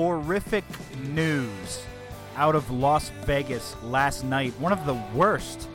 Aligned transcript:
horrific 0.00 0.64
news 1.12 1.84
out 2.34 2.54
of 2.54 2.70
Las 2.70 3.10
Vegas 3.26 3.76
last 3.82 4.24
night. 4.24 4.50
One 4.58 4.72
of 4.72 4.86
the 4.86 4.98
worst 5.14 5.68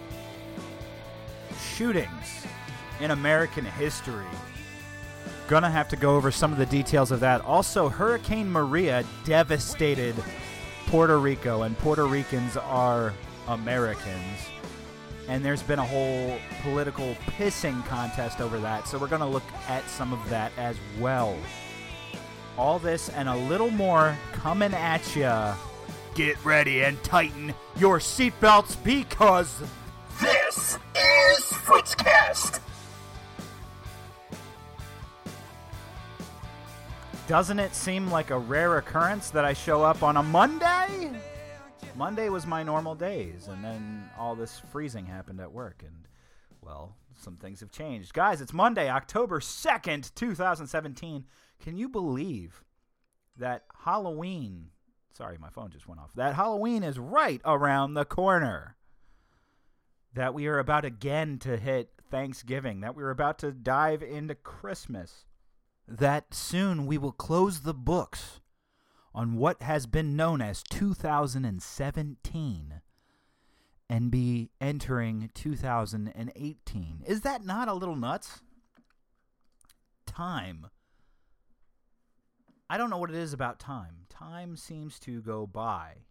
shootings 1.76 2.48
in 3.00 3.12
American 3.12 3.66
history. 3.66 4.26
Gonna 5.48 5.70
have 5.70 5.88
to 5.90 5.96
go 5.96 6.16
over 6.16 6.32
some 6.32 6.52
of 6.52 6.58
the 6.58 6.66
details 6.66 7.12
of 7.12 7.20
that. 7.20 7.42
Also, 7.42 7.88
Hurricane 7.88 8.52
Maria 8.52 9.04
devastated 9.26 10.16
Puerto 10.88 11.20
Rico, 11.20 11.62
and 11.62 11.78
Puerto 11.78 12.08
Ricans 12.08 12.58
are 12.58 13.14
Americans. 13.48 14.40
And 15.28 15.46
there's 15.46 15.62
been 15.62 15.78
a 15.78 15.86
whole 15.86 16.40
political 16.64 17.14
pissing 17.38 17.86
contest 17.86 18.42
over 18.42 18.58
that, 18.62 18.88
so 18.88 18.98
we're 18.98 19.08
gonna 19.08 19.30
look 19.30 19.46
at 19.68 19.88
some 19.88 20.14
of 20.14 20.30
that 20.32 20.52
as 20.58 20.78
well. 21.00 21.38
All 22.58 22.80
this 22.80 23.10
and 23.10 23.28
a 23.28 23.36
little 23.36 23.70
more 23.70 24.16
coming 24.34 24.74
at 24.74 25.16
ya. 25.16 25.56
Get 26.14 26.44
ready 26.46 26.84
and 26.84 27.02
tighten 27.04 27.54
your 27.78 28.00
seatbelts 28.00 28.82
because 28.84 29.62
This 30.22 30.78
is 30.96 31.44
Fritzcast. 31.52 32.62
Doesn't 37.28 37.60
it 37.60 37.76
seem 37.76 38.10
like 38.10 38.30
a 38.30 38.38
rare 38.38 38.78
occurrence 38.78 39.32
that 39.32 39.44
I 39.44 39.54
show 39.54 39.84
up 39.84 40.04
on 40.04 40.16
a 40.16 40.24
Monday? 40.24 41.12
Monday 41.96 42.30
was 42.30 42.46
my 42.46 42.62
normal 42.62 42.94
days, 42.94 43.48
and 43.48 43.64
then 43.64 44.10
all 44.18 44.36
this 44.36 44.62
freezing 44.72 45.06
happened 45.06 45.40
at 45.40 45.52
work, 45.52 45.82
and 45.86 46.08
well, 46.62 46.96
some 47.20 47.36
things 47.38 47.62
have 47.62 47.72
changed. 47.72 48.14
Guys, 48.14 48.42
it's 48.42 48.54
Monday, 48.54 48.90
October 48.90 49.40
2nd, 49.40 50.14
2017. 50.14 51.26
Can 51.60 51.78
you 51.78 51.90
believe 51.90 52.64
that 53.38 53.64
Halloween? 53.84 54.70
Sorry, 55.14 55.38
my 55.38 55.50
phone 55.50 55.72
just 55.72 55.88
went 55.88 56.02
off. 56.02 56.14
That 56.16 56.36
Halloween 56.36 56.84
is 56.84 57.00
right 57.00 57.42
around 57.46 57.94
the 57.94 58.06
corner. 58.06 58.76
That 60.14 60.34
we 60.34 60.48
are 60.48 60.60
about 60.60 60.86
again 60.86 61.40
to 61.40 61.58
hit 61.58 61.90
Thanksgiving. 62.10 62.82
That 62.82 62.96
we're 62.96 63.10
about 63.10 63.40
to 63.40 63.52
dive 63.52 64.04
into 64.04 64.36
Christmas 64.36 65.26
that 65.88 66.34
soon 66.34 66.86
we 66.86 66.98
will 66.98 67.12
close 67.12 67.62
the 67.62 67.74
books 67.74 68.40
on 69.14 69.36
what 69.36 69.62
has 69.62 69.86
been 69.86 70.16
known 70.16 70.42
as 70.42 70.64
2017 70.64 72.82
and 73.88 74.12
be 74.12 74.50
entering 74.60 75.30
2018. 75.34 77.04
Is 77.06 77.22
that 77.22 77.46
not 77.46 77.68
a 77.68 77.74
little 77.74 77.96
nuts? 77.96 78.42
Time. 80.06 80.68
I 82.70 82.78
don't 82.78 82.90
know 82.90 82.98
what 82.98 83.10
it 83.10 83.16
is 83.16 83.34
about 83.34 83.60
time. 83.60 84.06
Time 84.10 84.56
seems 84.56 85.00
to 85.02 85.22
go 85.22 85.46
by 85.46 86.06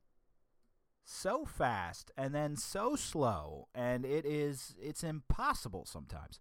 so 1.05 1.45
fast 1.45 2.11
and 2.17 2.35
then 2.35 2.57
so 2.57 2.97
slow 2.97 3.69
and 3.75 4.07
it 4.07 4.25
is 4.25 4.75
it's 4.81 5.05
impossible 5.05 5.85
sometimes. 5.85 6.41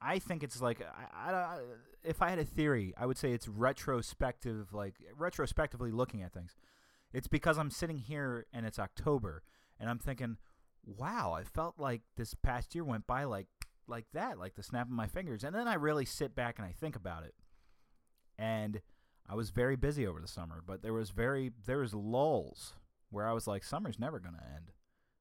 I 0.00 0.18
think 0.18 0.42
it's 0.42 0.60
like 0.60 0.82
I, 0.82 1.32
I, 1.32 1.58
if 2.02 2.20
I 2.20 2.30
had 2.30 2.40
a 2.40 2.44
theory, 2.44 2.92
I 2.96 3.06
would 3.06 3.16
say 3.16 3.32
it's 3.32 3.48
retrospective, 3.48 4.74
like 4.74 4.96
retrospectively 5.16 5.92
looking 5.92 6.22
at 6.22 6.32
things. 6.32 6.56
It's 7.12 7.28
because 7.28 7.58
I'm 7.58 7.70
sitting 7.70 7.98
here 7.98 8.46
and 8.52 8.66
it's 8.66 8.78
October, 8.78 9.42
and 9.78 9.88
I'm 9.88 9.98
thinking, 9.98 10.38
wow, 10.84 11.32
I 11.32 11.44
felt 11.44 11.78
like 11.78 12.02
this 12.16 12.34
past 12.34 12.74
year 12.74 12.84
went 12.84 13.06
by 13.06 13.24
like 13.24 13.46
like 13.86 14.06
that, 14.12 14.38
like 14.38 14.54
the 14.54 14.62
snap 14.62 14.86
of 14.86 14.92
my 14.92 15.06
fingers. 15.06 15.44
And 15.44 15.54
then 15.54 15.68
I 15.68 15.74
really 15.74 16.04
sit 16.04 16.34
back 16.34 16.58
and 16.58 16.66
I 16.66 16.72
think 16.72 16.96
about 16.96 17.24
it. 17.24 17.34
And 18.38 18.80
I 19.32 19.34
was 19.34 19.48
very 19.48 19.76
busy 19.76 20.06
over 20.06 20.20
the 20.20 20.28
summer, 20.28 20.62
but 20.66 20.82
there 20.82 20.92
was 20.92 21.08
very 21.08 21.52
there 21.64 21.78
was 21.78 21.94
lulls 21.94 22.74
where 23.08 23.26
I 23.26 23.32
was 23.32 23.46
like, 23.46 23.64
summer's 23.64 23.98
never 23.98 24.20
gonna 24.20 24.44
end. 24.54 24.72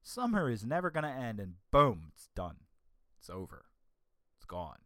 Summer 0.04 0.50
is 0.50 0.66
never 0.66 0.92
gonna 0.92 1.08
end, 1.08 1.40
and 1.40 1.54
boom, 1.72 2.12
it's 2.14 2.28
done. 2.36 2.58
It's 3.18 3.30
over 3.30 3.64
It's 4.36 4.44
gone. 4.44 4.80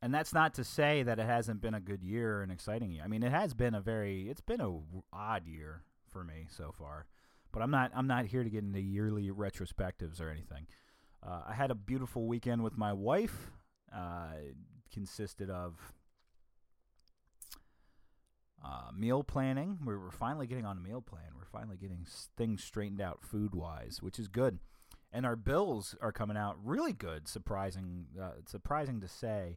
And 0.00 0.14
that's 0.14 0.32
not 0.32 0.54
to 0.54 0.64
say 0.64 1.02
that 1.02 1.18
it 1.18 1.26
hasn't 1.26 1.60
been 1.60 1.74
a 1.74 1.80
good 1.80 2.02
year, 2.02 2.40
an 2.40 2.50
exciting 2.50 2.90
year. 2.90 3.02
I 3.04 3.08
mean, 3.08 3.22
it 3.22 3.32
has 3.32 3.52
been 3.52 3.74
a 3.74 3.82
very, 3.82 4.30
it's 4.30 4.40
been 4.40 4.62
a 4.62 4.78
odd 5.12 5.46
year 5.46 5.82
for 6.10 6.24
me 6.24 6.46
so 6.48 6.72
far. 6.72 7.04
But 7.52 7.60
I'm 7.60 7.70
not, 7.70 7.90
I'm 7.94 8.06
not 8.06 8.24
here 8.24 8.44
to 8.44 8.50
get 8.50 8.64
into 8.64 8.80
yearly 8.80 9.30
retrospectives 9.30 10.22
or 10.22 10.30
anything. 10.30 10.68
Uh, 11.22 11.42
I 11.48 11.52
had 11.52 11.70
a 11.70 11.74
beautiful 11.74 12.26
weekend 12.26 12.62
with 12.64 12.78
my 12.78 12.94
wife. 12.94 13.50
Uh, 13.94 14.36
consisted 14.90 15.50
of 15.50 15.74
uh, 18.66 18.90
meal 18.92 19.22
planning. 19.22 19.78
We're, 19.84 19.98
we're 19.98 20.10
finally 20.10 20.46
getting 20.46 20.66
on 20.66 20.76
a 20.76 20.80
meal 20.80 21.00
plan. 21.00 21.28
We're 21.36 21.44
finally 21.44 21.76
getting 21.76 22.06
things 22.36 22.64
straightened 22.64 23.00
out 23.00 23.22
food 23.22 23.54
wise, 23.54 23.98
which 24.02 24.18
is 24.18 24.26
good 24.26 24.58
and 25.12 25.24
our 25.24 25.36
bills 25.36 25.94
are 26.00 26.12
coming 26.12 26.36
out 26.36 26.56
really 26.62 26.92
good. 26.92 27.26
Surprising, 27.26 28.06
uh, 28.20 28.32
surprising 28.46 29.00
to 29.00 29.08
say 29.08 29.56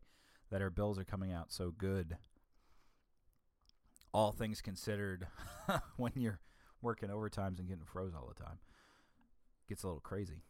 that 0.52 0.62
our 0.62 0.70
bills 0.70 0.98
are 0.98 1.04
coming 1.04 1.34
out 1.34 1.52
so 1.52 1.72
good. 1.78 2.18
All 4.14 4.32
things 4.32 4.62
considered, 4.62 5.28
when 5.98 6.14
you're 6.16 6.40
working 6.82 7.10
overtimes 7.10 7.60
and 7.60 7.68
getting 7.68 7.84
froze 7.84 8.14
all 8.16 8.32
the 8.34 8.42
time, 8.42 8.60
gets 9.68 9.84
a 9.84 9.88
little 9.88 10.00
crazy. 10.00 10.44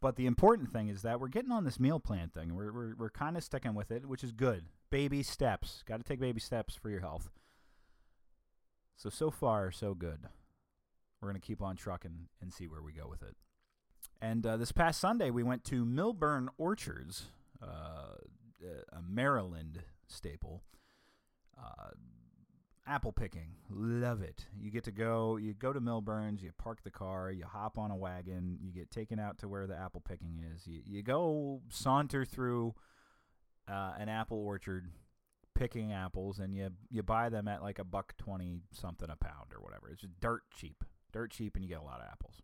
But 0.00 0.16
the 0.16 0.26
important 0.26 0.72
thing 0.72 0.88
is 0.88 1.02
that 1.02 1.20
we're 1.20 1.28
getting 1.28 1.52
on 1.52 1.64
this 1.64 1.78
meal 1.78 2.00
plan 2.00 2.30
thing. 2.30 2.54
We're 2.54 2.72
we're, 2.72 2.94
we're 2.96 3.10
kind 3.10 3.36
of 3.36 3.44
sticking 3.44 3.74
with 3.74 3.90
it, 3.90 4.06
which 4.06 4.24
is 4.24 4.32
good. 4.32 4.64
Baby 4.90 5.22
steps. 5.22 5.84
Got 5.86 5.98
to 5.98 6.02
take 6.04 6.18
baby 6.18 6.40
steps 6.40 6.74
for 6.74 6.90
your 6.90 7.00
health. 7.00 7.30
So 8.96 9.10
so 9.10 9.30
far 9.30 9.70
so 9.70 9.94
good. 9.94 10.20
We're 11.20 11.28
gonna 11.28 11.40
keep 11.40 11.62
on 11.62 11.76
trucking 11.76 12.28
and 12.40 12.52
see 12.52 12.66
where 12.66 12.82
we 12.82 12.92
go 12.92 13.08
with 13.08 13.22
it. 13.22 13.36
And 14.20 14.46
uh, 14.46 14.56
this 14.56 14.72
past 14.72 15.00
Sunday, 15.00 15.30
we 15.30 15.42
went 15.42 15.64
to 15.64 15.84
Milburn 15.84 16.48
Orchards, 16.56 17.26
uh, 17.62 18.16
a 18.92 19.02
Maryland 19.02 19.82
staple. 20.06 20.62
Uh, 21.58 21.90
apple 22.86 23.12
picking, 23.12 23.54
love 23.70 24.22
it. 24.22 24.46
You 24.58 24.70
get 24.70 24.84
to 24.84 24.92
go, 24.92 25.36
you 25.36 25.54
go 25.54 25.72
to 25.72 25.80
Milburn's, 25.80 26.42
you 26.42 26.50
park 26.58 26.82
the 26.82 26.90
car, 26.90 27.30
you 27.30 27.44
hop 27.44 27.78
on 27.78 27.90
a 27.90 27.96
wagon, 27.96 28.58
you 28.60 28.72
get 28.72 28.90
taken 28.90 29.18
out 29.18 29.38
to 29.38 29.48
where 29.48 29.66
the 29.66 29.76
apple 29.76 30.02
picking 30.06 30.42
is. 30.54 30.66
You, 30.66 30.80
you 30.84 31.02
go 31.02 31.60
saunter 31.68 32.24
through 32.24 32.74
uh, 33.68 33.92
an 33.98 34.08
apple 34.08 34.38
orchard, 34.38 34.88
picking 35.54 35.92
apples, 35.92 36.38
and 36.38 36.54
you 36.54 36.70
you 36.90 37.02
buy 37.02 37.28
them 37.28 37.48
at 37.48 37.62
like 37.62 37.78
a 37.78 37.84
buck 37.84 38.14
twenty 38.18 38.60
something 38.72 39.08
a 39.10 39.16
pound 39.16 39.52
or 39.54 39.60
whatever. 39.62 39.88
It's 39.90 40.00
just 40.00 40.20
dirt 40.20 40.42
cheap, 40.54 40.84
dirt 41.12 41.30
cheap, 41.30 41.54
and 41.56 41.64
you 41.64 41.68
get 41.68 41.80
a 41.80 41.84
lot 41.84 42.00
of 42.00 42.06
apples 42.10 42.42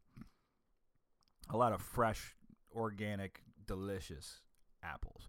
a 1.51 1.57
lot 1.57 1.73
of 1.73 1.81
fresh, 1.81 2.35
organic, 2.75 3.43
delicious 3.67 4.41
apples. 4.83 5.29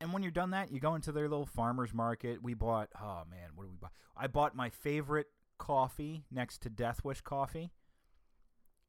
And 0.00 0.12
when 0.12 0.22
you're 0.22 0.30
done 0.30 0.50
that, 0.50 0.70
you 0.70 0.80
go 0.80 0.94
into 0.94 1.12
their 1.12 1.28
little 1.28 1.46
farmers 1.46 1.92
market. 1.92 2.42
We 2.42 2.54
bought, 2.54 2.88
oh 3.00 3.22
man, 3.30 3.50
what 3.54 3.64
did 3.64 3.70
we 3.72 3.78
buy? 3.80 3.88
I 4.16 4.26
bought 4.28 4.54
my 4.54 4.70
favorite 4.70 5.26
coffee 5.58 6.24
next 6.30 6.62
to 6.62 6.70
Death 6.70 7.04
Wish 7.04 7.20
Coffee. 7.20 7.70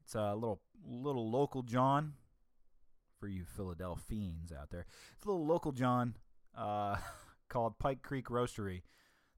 It's 0.03 0.15
a 0.15 0.33
little 0.35 0.61
little 0.87 1.29
local 1.29 1.63
John 1.63 2.13
for 3.19 3.27
you 3.27 3.43
Philadelphians 3.43 4.51
out 4.51 4.69
there. 4.69 4.85
It's 5.15 5.25
a 5.25 5.29
little 5.29 5.45
local 5.45 5.71
John 5.71 6.15
uh, 6.57 6.97
called 7.49 7.79
Pike 7.79 8.01
Creek 8.01 8.27
Roastery. 8.27 8.81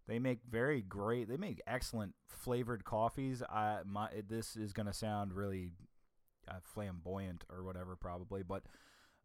They 0.08 0.20
make 0.20 0.40
very 0.50 0.82
great. 0.82 1.30
They 1.30 1.38
make 1.38 1.62
excellent 1.66 2.14
flavored 2.28 2.84
coffees. 2.84 3.42
I 3.44 3.80
my 3.86 4.10
this 4.28 4.56
is 4.56 4.74
going 4.74 4.88
to 4.88 4.94
sound 4.94 5.34
really 5.34 5.72
uh, 6.48 6.56
flamboyant 6.64 7.44
or 7.50 7.64
whatever, 7.64 7.96
probably. 7.96 8.44
But 8.44 8.64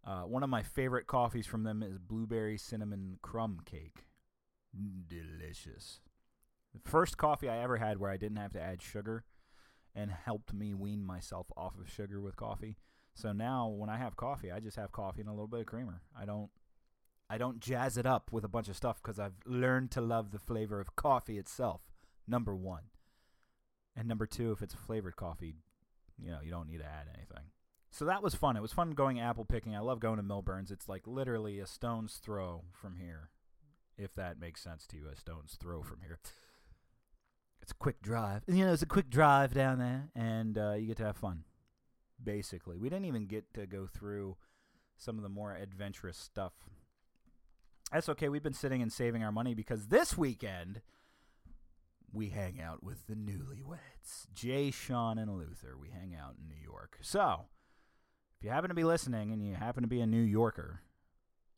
uh, 0.06 0.22
one 0.22 0.42
of 0.42 0.50
my 0.50 0.62
favorite 0.62 1.06
coffees 1.06 1.46
from 1.46 1.64
them 1.64 1.82
is 1.82 1.98
blueberry 1.98 2.58
cinnamon 2.58 3.18
crumb 3.22 3.60
cake. 3.64 4.06
Delicious. 5.08 6.00
The 6.74 6.90
first 6.90 7.16
coffee 7.16 7.48
I 7.48 7.62
ever 7.62 7.78
had 7.78 7.98
where 7.98 8.10
I 8.10 8.16
didn't 8.16 8.36
have 8.36 8.52
to 8.52 8.62
add 8.62 8.82
sugar 8.82 9.24
and 9.94 10.10
helped 10.10 10.52
me 10.52 10.74
wean 10.74 11.04
myself 11.04 11.46
off 11.56 11.74
of 11.80 11.90
sugar 11.90 12.20
with 12.20 12.36
coffee. 12.36 12.76
So 13.14 13.32
now 13.32 13.68
when 13.68 13.88
I 13.88 13.96
have 13.96 14.16
coffee, 14.16 14.52
I 14.52 14.60
just 14.60 14.76
have 14.76 14.92
coffee 14.92 15.22
and 15.22 15.30
a 15.30 15.32
little 15.32 15.46
bit 15.46 15.60
of 15.60 15.66
creamer. 15.66 16.02
I 16.16 16.26
don't 16.26 16.50
I 17.28 17.38
don't 17.38 17.60
jazz 17.60 17.96
it 17.96 18.06
up 18.06 18.32
with 18.32 18.44
a 18.44 18.48
bunch 18.48 18.68
of 18.68 18.76
stuff 18.76 19.02
because 19.02 19.18
I've 19.18 19.38
learned 19.44 19.90
to 19.92 20.00
love 20.00 20.30
the 20.30 20.38
flavor 20.38 20.80
of 20.80 20.96
coffee 20.96 21.38
itself. 21.38 21.80
Number 22.26 22.54
one. 22.54 22.84
And 23.96 24.06
number 24.06 24.26
two, 24.26 24.52
if 24.52 24.62
it's 24.62 24.74
flavored 24.74 25.16
coffee, 25.16 25.56
you 26.22 26.30
know, 26.30 26.38
you 26.42 26.50
don't 26.50 26.68
need 26.68 26.78
to 26.78 26.84
add 26.84 27.08
anything. 27.14 27.50
So 27.90 28.04
that 28.04 28.22
was 28.22 28.34
fun. 28.34 28.56
It 28.56 28.62
was 28.62 28.72
fun 28.72 28.90
going 28.90 29.20
apple 29.20 29.44
picking. 29.44 29.74
I 29.74 29.80
love 29.80 30.00
going 30.00 30.18
to 30.18 30.22
Milburns. 30.22 30.70
It's 30.70 30.88
like 30.88 31.06
literally 31.06 31.58
a 31.60 31.66
stone's 31.66 32.16
throw 32.16 32.64
from 32.72 32.96
here, 32.96 33.30
if 33.96 34.14
that 34.14 34.38
makes 34.38 34.62
sense 34.62 34.86
to 34.88 34.96
you. 34.96 35.04
A 35.10 35.16
stone's 35.16 35.56
throw 35.58 35.82
from 35.82 36.00
here. 36.02 36.18
It's 37.62 37.72
a 37.72 37.76
quick 37.76 38.02
drive. 38.02 38.42
You 38.46 38.66
know, 38.66 38.72
it's 38.72 38.82
a 38.82 38.86
quick 38.86 39.08
drive 39.08 39.54
down 39.54 39.78
there, 39.78 40.10
and 40.14 40.58
uh, 40.58 40.74
you 40.74 40.86
get 40.88 40.98
to 40.98 41.04
have 41.04 41.16
fun. 41.16 41.44
Basically, 42.22 42.76
we 42.76 42.88
didn't 42.88 43.06
even 43.06 43.26
get 43.26 43.52
to 43.54 43.66
go 43.66 43.86
through 43.86 44.36
some 44.98 45.16
of 45.16 45.22
the 45.22 45.28
more 45.28 45.54
adventurous 45.54 46.16
stuff. 46.16 46.52
That's 47.92 48.08
okay. 48.10 48.28
We've 48.28 48.42
been 48.42 48.52
sitting 48.52 48.82
and 48.82 48.92
saving 48.92 49.22
our 49.22 49.32
money 49.32 49.54
because 49.54 49.86
this 49.86 50.16
weekend 50.16 50.80
we 52.12 52.30
hang 52.30 52.60
out 52.60 52.82
with 52.82 53.06
the 53.06 53.14
newlyweds, 53.14 54.32
Jay, 54.34 54.70
Sean, 54.70 55.18
and 55.18 55.36
Luther. 55.36 55.76
We 55.80 55.90
hang 55.90 56.14
out 56.14 56.34
in 56.40 56.48
New 56.48 56.62
York. 56.62 56.98
So, 57.02 57.46
if 58.38 58.44
you 58.44 58.50
happen 58.50 58.68
to 58.68 58.74
be 58.74 58.84
listening 58.84 59.32
and 59.32 59.46
you 59.46 59.54
happen 59.54 59.82
to 59.82 59.88
be 59.88 60.00
a 60.00 60.06
New 60.06 60.22
Yorker, 60.22 60.80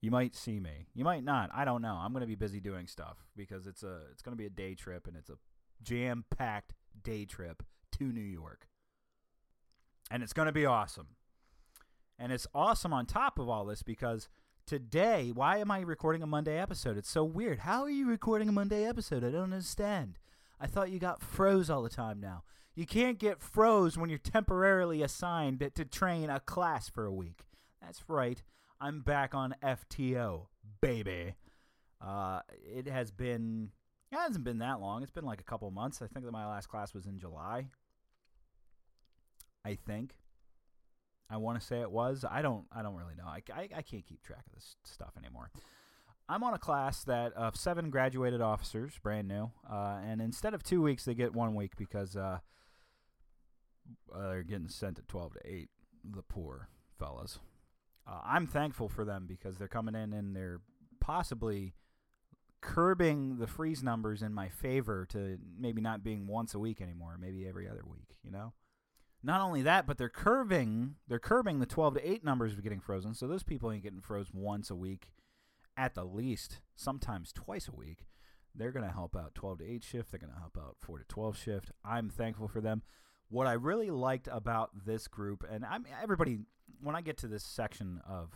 you 0.01 0.11
might 0.11 0.37
see 0.37 0.61
me. 0.61 0.89
You 0.95 1.05
might 1.05 1.25
not. 1.25 1.51
I 1.53 1.65
don't 1.65 1.83
know. 1.83 1.99
I'm 2.01 2.13
going 2.13 2.21
to 2.21 2.27
be 2.27 2.35
busy 2.35 2.61
doing 2.61 2.87
stuff 2.87 3.17
because 3.37 3.67
it's 3.67 3.83
a 3.83 4.01
it's 4.13 4.23
going 4.23 4.37
to 4.37 4.41
be 4.41 4.47
a 4.47 4.51
day 4.51 4.75
trip 4.75 5.07
and 5.07 5.17
it's 5.17 5.31
a 5.31 5.39
jam-packed 5.83 6.75
day 7.03 7.25
trip 7.25 7.63
to 7.99 8.05
New 8.05 8.21
York. 8.21 8.69
And 10.11 10.23
it's 10.23 10.33
going 10.33 10.47
to 10.47 10.53
be 10.53 10.67
awesome. 10.67 11.09
And 12.19 12.33
it's 12.33 12.47
awesome 12.55 12.93
on 12.93 13.07
top 13.07 13.39
of 13.39 13.49
all 13.49 13.65
this 13.65 13.83
because 13.83 14.29
today, 14.69 15.33
why 15.33 15.57
am 15.57 15.71
I 15.71 15.81
recording 15.81 16.23
a 16.23 16.27
Monday 16.27 16.59
episode? 16.59 16.99
It's 16.99 17.09
so 17.09 17.25
weird. 17.25 17.61
How 17.61 17.85
are 17.85 17.91
you 17.91 18.07
recording 18.07 18.51
a 18.51 18.53
Monday 18.53 18.85
episode? 18.85 19.25
I 19.25 19.31
don't 19.31 19.45
understand. 19.45 20.19
I 20.61 20.67
thought 20.67 20.91
you 20.91 20.99
got 20.99 21.23
froze 21.23 21.71
all 21.71 21.83
the 21.83 21.89
time 21.89 22.21
now. 22.21 22.43
You 22.75 22.85
can't 22.85 23.19
get 23.19 23.41
froze 23.41 23.97
when 23.97 24.11
you're 24.11 24.19
temporarily 24.19 25.03
assigned 25.03 25.67
to 25.75 25.85
train 25.87 26.29
a 26.29 26.39
class 26.39 26.91
for 26.91 27.07
a 27.07 27.13
week. 27.13 27.47
That's 27.81 28.05
right. 28.09 28.43
I'm 28.79 29.01
back 29.01 29.35
on 29.35 29.55
FTO, 29.63 30.49
baby. 30.83 31.35
Uh, 31.99 32.41
it 32.63 32.87
has 32.87 33.11
been, 33.11 33.71
it 34.13 34.17
hasn't 34.17 34.45
been 34.45 34.59
that 34.59 34.81
long. 34.81 35.03
It's 35.03 35.11
been 35.11 35.25
like 35.25 35.41
a 35.41 35.45
couple 35.45 35.71
months. 35.71 36.03
I 36.03 36.09
think 36.09 36.27
that 36.27 36.33
my 36.33 36.47
last 36.47 36.69
class 36.69 36.93
was 36.93 37.07
in 37.07 37.19
July. 37.19 37.71
I 39.65 39.79
think. 39.87 40.19
I 41.31 41.37
want 41.37 41.61
to 41.61 41.67
say 41.67 41.81
it 41.81 41.91
was. 41.91 42.25
I 42.29 42.43
don't. 42.43 42.65
I 42.73 42.83
don't 42.83 42.95
really 42.95 43.15
know. 43.15 43.27
I, 43.27 43.43
I, 43.53 43.69
I 43.77 43.83
can't 43.83 44.07
keep 44.07 44.23
track 44.23 44.45
of 44.47 44.55
this 44.55 44.77
stuff 44.85 45.13
anymore. 45.19 45.51
I'm 46.29 46.43
on 46.43 46.55
a 46.55 46.59
class 46.59 47.05
that 47.05 47.33
of 47.35 47.57
seven 47.57 47.91
graduated 47.91 48.41
officers, 48.41 48.99
brand 49.03 49.29
new, 49.29 49.51
uh, 49.71 49.99
and 50.05 50.21
instead 50.21 50.55
of 50.55 50.63
two 50.63 50.83
weeks, 50.83 51.05
they 51.05 51.15
get 51.15 51.35
one 51.35 51.55
week 51.55 51.77
because 51.77 52.17
uh, 52.17 52.39
uh, 54.15 54.29
they're 54.29 54.43
getting 54.43 54.69
sent 54.69 54.99
at 54.99 55.09
twelve 55.09 55.35
to 55.35 55.41
eight. 55.45 55.69
The 56.05 56.23
poor 56.23 56.69
fellas. 56.99 57.39
Uh, 58.07 58.21
I'm 58.25 58.47
thankful 58.47 58.89
for 58.89 59.05
them 59.05 59.27
because 59.29 59.59
they're 59.59 59.69
coming 59.69 59.95
in 59.95 60.15
and 60.15 60.35
they're 60.35 60.61
possibly 61.01 61.75
curbing 62.63 63.37
the 63.37 63.47
freeze 63.47 63.83
numbers 63.83 64.23
in 64.23 64.33
my 64.33 64.49
favor 64.49 65.07
to 65.11 65.39
maybe 65.59 65.83
not 65.83 66.03
being 66.03 66.27
once 66.27 66.55
a 66.55 66.59
week 66.59 66.81
anymore, 66.81 67.19
maybe 67.21 67.47
every 67.47 67.69
other 67.69 67.83
week. 67.87 68.17
You 68.25 68.31
know. 68.31 68.53
Not 69.23 69.41
only 69.41 69.63
that, 69.63 69.87
but 69.87 69.99
they're 69.99 70.09
curving 70.09 70.95
they're 71.09 71.19
curbing 71.19 71.59
the 71.59 71.67
12 71.67 71.95
to 71.95 72.11
8 72.11 72.25
numbers 72.25 72.53
of 72.53 72.63
getting 72.63 72.81
frozen. 72.81 73.15
So 73.15 73.27
those 73.27 73.43
people 73.43 73.71
ain't 73.71 73.83
getting 73.83 74.01
frozen 74.01 74.41
once 74.41 74.71
a 74.71 74.77
week 74.77 75.11
at 75.77 75.95
the 75.95 76.05
least, 76.05 76.61
sometimes 76.77 77.33
twice 77.33 77.69
a 77.69 77.77
week. 77.77 78.07
They're 78.55 78.73
going 78.73 78.87
to 78.87 78.93
help 78.93 79.15
out 79.15 79.35
12 79.35 79.59
to 79.59 79.71
8 79.73 79.85
shift, 79.85 80.11
they're 80.11 80.21
going 80.21 80.33
to 80.33 80.39
help 80.39 80.59
out 80.59 80.77
4 80.81 80.99
to 80.99 81.05
12 81.05 81.37
shift. 81.37 81.73
I'm 81.85 82.11
thankful 82.11 82.49
for 82.49 82.61
them. 82.61 82.83
What 83.29 83.47
I 83.47 83.53
really 83.53 83.91
liked 83.91 84.29
about 84.31 84.71
this 84.87 85.07
group 85.07 85.45
and 85.51 85.65
I'm 85.65 85.85
everybody 86.03 86.39
when 86.81 86.97
I 86.97 87.01
get 87.01 87.19
to 87.19 87.29
this 87.29 87.45
section 87.45 88.01
of 88.09 88.31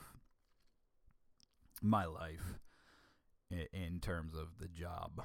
my 1.80 2.04
life 2.04 2.58
in 3.50 4.00
terms 4.00 4.34
of 4.34 4.58
the 4.58 4.68
job 4.68 5.22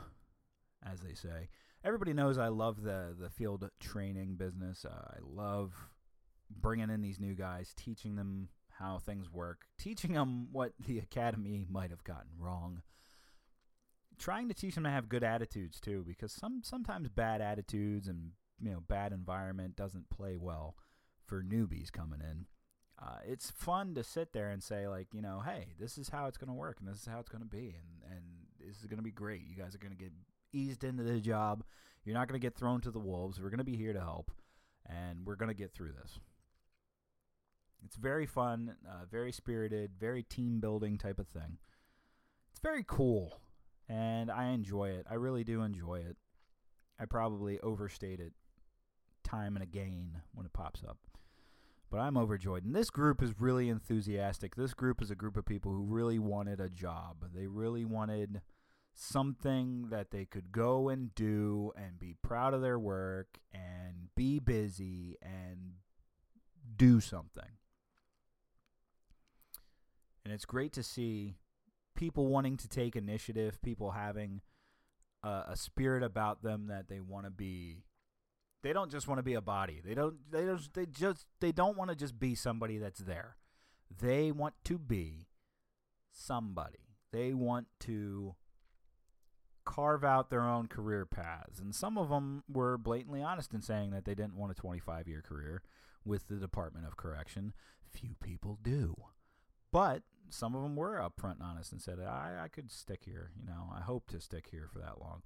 as 0.86 1.02
they 1.02 1.14
say, 1.14 1.50
everybody 1.84 2.14
knows 2.14 2.38
I 2.38 2.48
love 2.48 2.84
the 2.84 3.16
the 3.20 3.30
field 3.30 3.70
training 3.80 4.36
business. 4.36 4.86
Uh, 4.86 5.12
I 5.12 5.18
love 5.22 5.74
bringing 6.50 6.90
in 6.90 7.02
these 7.02 7.20
new 7.20 7.36
guys, 7.36 7.74
teaching 7.76 8.16
them 8.16 8.50
how 8.80 9.00
things 9.00 9.32
work, 9.32 9.66
teaching 9.80 10.14
them 10.14 10.50
what 10.52 10.74
the 10.80 11.00
academy 11.00 11.66
might 11.70 11.90
have 11.90 12.04
gotten 12.04 12.32
wrong. 12.38 12.82
Trying 14.20 14.48
to 14.48 14.56
teach 14.56 14.76
them 14.76 14.84
to 14.84 14.90
have 14.90 15.10
good 15.10 15.24
attitudes 15.24 15.80
too, 15.80 16.04
because 16.08 16.32
some 16.32 16.62
sometimes 16.64 17.10
bad 17.10 17.42
attitudes 17.42 18.08
and 18.08 18.32
you 18.60 18.72
know 18.72 18.82
bad 18.88 19.14
environment 19.14 19.76
doesn't 19.76 20.10
play 20.10 20.38
well 20.38 20.76
for 21.26 21.44
newbies 21.44 21.92
coming 21.92 22.22
in. 22.22 22.48
Uh, 23.00 23.20
it's 23.28 23.52
fun 23.52 23.94
to 23.94 24.04
sit 24.04 24.34
there 24.34 24.50
and 24.50 24.64
say 24.64 24.88
like 24.88 25.14
you 25.14 25.22
know 25.22 25.44
hey 25.46 25.68
this 25.80 26.00
is 26.00 26.10
how 26.10 26.26
it's 26.26 26.38
going 26.38 26.48
to 26.48 26.54
work 26.54 26.78
and 26.80 26.90
this 26.90 26.98
is 27.00 27.06
how 27.06 27.20
it's 27.20 27.30
going 27.30 27.44
to 27.44 27.48
be 27.48 27.76
and 27.78 28.12
and 28.12 28.24
this 28.60 28.80
is 28.80 28.88
going 28.88 28.98
to 28.98 29.04
be 29.04 29.12
great 29.12 29.44
you 29.48 29.56
guys 29.56 29.76
are 29.76 29.78
going 29.78 29.92
to 29.92 29.98
get 29.98 30.12
eased 30.54 30.84
into 30.84 31.04
the 31.04 31.20
job. 31.20 31.64
You're 32.04 32.16
not 32.16 32.28
going 32.28 32.40
to 32.40 32.46
get 32.46 32.56
thrown 32.56 32.82
to 32.82 32.92
the 32.92 33.00
wolves. 33.00 33.40
We're 33.40 33.50
going 33.50 33.58
to 33.58 33.64
be 33.64 33.76
here 33.76 33.94
to 33.94 34.00
help, 34.00 34.32
and 34.86 35.26
we're 35.26 35.36
going 35.36 35.50
to 35.50 35.56
get 35.56 35.74
through 35.74 35.92
this. 35.92 36.20
It's 37.86 37.96
very 37.96 38.26
fun, 38.26 38.76
uh, 38.88 39.06
very 39.12 39.32
spirited, 39.32 39.92
very 40.00 40.24
team 40.24 40.60
building 40.60 40.98
type 40.98 41.20
of 41.20 41.28
thing. 41.28 41.58
It's 42.52 42.60
very 42.60 42.84
cool, 42.88 43.40
and 43.88 44.32
I 44.32 44.50
enjoy 44.50 44.90
it. 44.90 45.06
I 45.10 45.16
really 45.16 45.44
do 45.44 45.62
enjoy 45.62 46.00
it. 46.00 46.18
I 47.00 47.06
probably 47.06 47.60
overstate 47.60 48.20
it 48.20 48.34
time 49.24 49.56
and 49.56 49.64
again 49.64 50.22
when 50.34 50.46
it 50.46 50.54
pops 50.54 50.82
up. 50.88 50.98
But 51.90 52.00
I'm 52.00 52.18
overjoyed. 52.18 52.66
And 52.66 52.76
this 52.76 52.90
group 52.90 53.22
is 53.22 53.40
really 53.40 53.70
enthusiastic. 53.70 54.56
This 54.56 54.74
group 54.74 55.02
is 55.02 55.12
a 55.12 55.16
group 55.16 55.38
of 55.38 55.46
people 55.46 55.72
who 55.72 55.84
really 55.84 56.20
wanted 56.20 56.60
a 56.60 56.70
job. 56.70 57.26
They 57.34 57.48
really 57.48 57.86
wanted 57.86 58.42
something 59.00 59.90
that 59.92 60.10
they 60.10 60.26
could 60.26 60.52
go 60.52 60.90
and 60.90 61.14
do 61.14 61.72
and 61.76 62.00
be 62.00 62.16
proud 62.24 62.56
of 62.56 62.62
their 62.62 62.80
work 62.80 63.38
and 63.54 64.10
be 64.16 64.40
busy 64.40 65.16
and 65.22 65.74
do 66.76 67.00
something. 67.00 67.58
And 70.26 70.34
it's 70.34 70.46
great 70.46 70.74
to 70.74 70.84
see 70.84 71.36
people 71.96 72.28
wanting 72.28 72.58
to 72.58 72.68
take 72.68 72.96
initiative, 72.96 73.62
people 73.62 73.92
having 73.92 74.42
a, 75.24 75.44
a 75.50 75.56
spirit 75.56 76.02
about 76.02 76.42
them 76.42 76.68
that 76.68 76.90
they 76.90 77.00
want 77.00 77.26
to 77.26 77.32
be 77.32 77.84
they 78.64 78.74
don't 78.74 78.92
just 78.92 79.08
want 79.08 79.20
to 79.20 79.24
be 79.24 79.36
a 79.36 79.42
body. 79.42 79.80
They 79.86 79.94
don't 79.94 80.16
they 80.32 80.44
don't 80.44 80.74
they 80.74 80.88
just 80.88 81.28
they 81.40 81.52
don't 81.52 81.78
want 81.78 81.92
to 81.92 81.96
just 81.96 82.20
be 82.20 82.34
somebody 82.34 82.80
that's 82.80 83.00
there. 83.00 83.38
They 84.02 84.32
want 84.32 84.56
to 84.66 84.80
be 84.80 85.28
somebody. 86.12 86.96
They 87.14 87.34
want 87.34 87.68
to 87.82 88.36
carve 89.68 90.06
out 90.06 90.30
their 90.30 90.44
own 90.44 90.68
career 90.68 91.06
paths. 91.06 91.60
And 91.60 91.76
some 91.76 91.98
of 91.98 92.10
them 92.10 92.44
were 92.48 92.78
blatantly 92.78 93.22
honest 93.22 93.54
in 93.54 93.62
saying 93.62 93.92
that 93.92 94.06
they 94.06 94.16
didn't 94.16 94.38
want 94.38 94.54
a 94.54 94.56
25 94.56 95.08
year 95.08 95.22
career 95.22 95.62
with 96.06 96.30
the 96.30 96.38
Department 96.38 96.88
of 96.88 96.96
Correction. 96.96 97.54
Few 97.92 98.16
people 98.24 98.58
do. 98.64 98.96
But 99.74 100.04
some 100.30 100.56
of 100.56 100.64
them 100.64 100.78
were 100.78 100.96
upfront 100.96 101.34
and 101.34 101.44
honest 101.44 101.74
and 101.74 101.82
said, 101.82 102.00
I, 102.00 102.44
I 102.44 102.48
could 102.48 102.72
stick 102.72 103.02
here. 103.04 103.32
You 103.38 103.46
know, 103.46 103.70
I 103.76 103.82
hope 103.82 104.08
to 104.08 104.22
stick 104.22 104.48
here 104.52 104.70
for 104.72 104.80
that 104.80 105.02
long. 105.02 105.24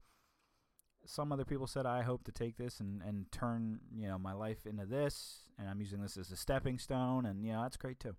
Some 1.05 1.31
other 1.31 1.45
people 1.45 1.67
said, 1.67 1.85
I 1.85 2.01
hope 2.01 2.23
to 2.23 2.31
take 2.31 2.57
this 2.57 2.79
and, 2.79 3.01
and 3.03 3.31
turn, 3.31 3.79
you 3.95 4.07
know, 4.07 4.17
my 4.17 4.33
life 4.33 4.65
into 4.65 4.85
this, 4.85 5.41
and 5.57 5.67
I'm 5.67 5.81
using 5.81 6.01
this 6.01 6.17
as 6.17 6.31
a 6.31 6.35
stepping 6.35 6.77
stone, 6.77 7.25
and, 7.25 7.43
you 7.43 7.53
know, 7.53 7.63
that's 7.63 7.77
great 7.77 7.99
too. 7.99 8.15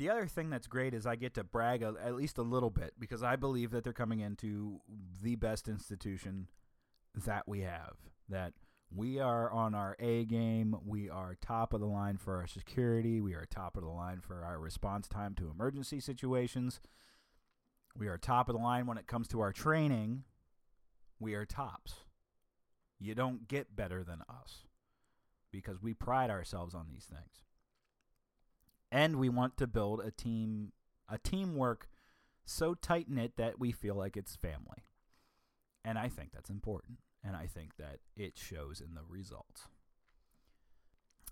The 0.00 0.08
other 0.08 0.24
thing 0.24 0.48
that's 0.48 0.66
great 0.66 0.94
is 0.94 1.04
I 1.04 1.16
get 1.16 1.34
to 1.34 1.44
brag 1.44 1.82
a, 1.82 1.94
at 2.02 2.14
least 2.14 2.38
a 2.38 2.42
little 2.42 2.70
bit 2.70 2.94
because 2.98 3.22
I 3.22 3.36
believe 3.36 3.70
that 3.72 3.84
they're 3.84 3.92
coming 3.92 4.20
into 4.20 4.80
the 5.22 5.34
best 5.34 5.68
institution 5.68 6.48
that 7.26 7.46
we 7.46 7.60
have. 7.60 7.96
That 8.30 8.54
we 8.90 9.20
are 9.20 9.50
on 9.50 9.74
our 9.74 9.96
A 10.00 10.24
game. 10.24 10.74
We 10.86 11.10
are 11.10 11.36
top 11.42 11.74
of 11.74 11.80
the 11.80 11.86
line 11.86 12.16
for 12.16 12.36
our 12.36 12.46
security. 12.46 13.20
We 13.20 13.34
are 13.34 13.44
top 13.44 13.76
of 13.76 13.82
the 13.82 13.90
line 13.90 14.22
for 14.22 14.42
our 14.42 14.58
response 14.58 15.06
time 15.06 15.34
to 15.34 15.50
emergency 15.50 16.00
situations. 16.00 16.80
We 17.94 18.08
are 18.08 18.16
top 18.16 18.48
of 18.48 18.56
the 18.56 18.62
line 18.62 18.86
when 18.86 18.96
it 18.96 19.06
comes 19.06 19.28
to 19.28 19.40
our 19.40 19.52
training. 19.52 20.24
We 21.18 21.34
are 21.34 21.44
tops. 21.44 21.92
You 22.98 23.14
don't 23.14 23.46
get 23.48 23.76
better 23.76 24.02
than 24.02 24.22
us 24.30 24.60
because 25.52 25.82
we 25.82 25.92
pride 25.92 26.30
ourselves 26.30 26.74
on 26.74 26.86
these 26.88 27.04
things 27.04 27.44
and 28.90 29.16
we 29.16 29.28
want 29.28 29.56
to 29.56 29.66
build 29.66 30.00
a 30.00 30.10
team 30.10 30.72
a 31.08 31.18
teamwork 31.18 31.88
so 32.44 32.74
tight 32.74 33.08
knit 33.08 33.36
that 33.36 33.58
we 33.58 33.72
feel 33.72 33.94
like 33.94 34.16
it's 34.16 34.36
family. 34.36 34.84
And 35.84 35.98
I 35.98 36.08
think 36.08 36.32
that's 36.32 36.50
important, 36.50 36.98
and 37.24 37.34
I 37.36 37.46
think 37.46 37.76
that 37.78 38.00
it 38.16 38.36
shows 38.36 38.80
in 38.80 38.94
the 38.94 39.02
results. 39.08 39.66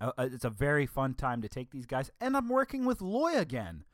Uh, 0.00 0.12
uh 0.16 0.28
it's 0.32 0.44
a 0.44 0.50
very 0.50 0.86
fun 0.86 1.14
time 1.14 1.42
to 1.42 1.48
take 1.48 1.70
these 1.70 1.86
guys, 1.86 2.10
and 2.20 2.36
I'm 2.36 2.48
working 2.48 2.84
with 2.84 3.00
Loy 3.00 3.36
again. 3.36 3.84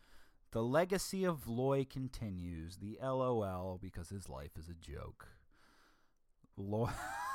The 0.52 0.62
legacy 0.62 1.25
of 1.25 1.49
Loy 1.49 1.85
continues. 1.85 2.76
The 2.76 2.99
LOL 3.02 3.80
because 3.83 4.11
his 4.11 4.28
life 4.28 4.52
is 4.56 4.68
a 4.68 4.75
joke. 4.75 5.26
Loy, 6.56 6.90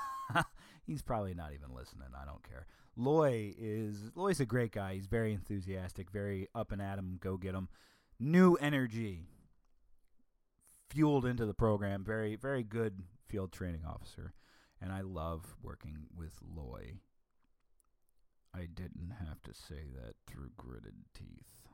he's 0.90 1.02
probably 1.04 1.36
not 1.36 1.54
even 1.54 1.76
listening. 1.76 2.08
I 2.20 2.26
don't 2.26 2.42
care. 2.42 2.66
Loy 2.98 3.54
is 3.58 4.12
Loy's 4.16 4.40
a 4.40 4.46
great 4.46 4.72
guy. 4.72 4.96
He's 4.96 5.06
very 5.06 5.34
enthusiastic, 5.34 6.10
very 6.10 6.48
up 6.56 6.72
and 6.72 6.82
at 6.82 6.98
him, 6.98 7.20
go 7.22 7.38
get 7.38 7.54
him. 7.54 7.70
New 8.20 8.56
energy 8.56 9.28
fueled 10.90 11.26
into 11.26 11.46
the 11.46 11.54
program. 11.54 12.04
Very 12.04 12.36
very 12.36 12.64
good 12.64 13.04
field 13.28 13.52
training 13.52 13.84
officer, 13.88 14.34
and 14.82 14.92
I 14.92 15.02
love 15.02 15.56
working 15.62 16.08
with 16.14 16.34
Loy. 16.44 16.96
I 18.54 18.62
didn't 18.62 19.14
have 19.20 19.44
to 19.44 19.54
say 19.54 19.84
that 19.96 20.16
through 20.26 20.50
gritted 20.58 20.96
teeth. 21.14 21.68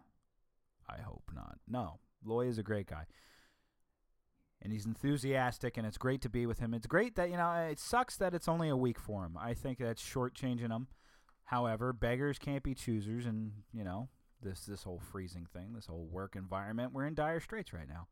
I 0.88 1.01
hope 1.01 1.31
not. 1.34 1.57
No, 1.67 2.00
Loy 2.24 2.48
is 2.48 2.57
a 2.57 2.63
great 2.63 2.88
guy. 2.88 3.05
And 4.62 4.74
he's 4.74 4.85
enthusiastic, 4.85 5.77
and 5.77 5.85
it's 5.85 5.97
great 5.97 6.21
to 6.21 6.29
be 6.29 6.45
with 6.45 6.59
him. 6.59 6.74
It's 6.74 6.88
great 6.88 7.15
that 7.15 7.29
you 7.29 7.38
know 7.38 7.51
it 7.69 7.79
sucks 7.79 8.17
that 8.17 8.33
it's 8.33 8.47
only 8.47 8.69
a 8.69 8.77
week 8.77 9.00
for 9.00 9.24
him. 9.25 9.38
I 9.39 9.53
think 9.53 9.77
that's 9.77 10.03
shortchanging 10.03 10.71
him. 10.71 10.88
However, 11.45 11.93
beggars 11.93 12.39
can't 12.39 12.63
be 12.63 12.74
choosers, 12.74 13.25
and 13.25 13.51
you 13.74 13.83
know 13.83 14.09
this 14.41 14.65
this 14.65 14.83
whole 14.83 15.00
freezing 15.12 15.47
thing, 15.51 15.74
this 15.74 15.88
whole 15.88 16.07
work 16.09 16.35
environment, 16.35 16.93
we're 16.93 17.05
in 17.05 17.15
dire 17.15 17.39
straits 17.39 17.74
right 17.74 17.88
now. 17.88 18.07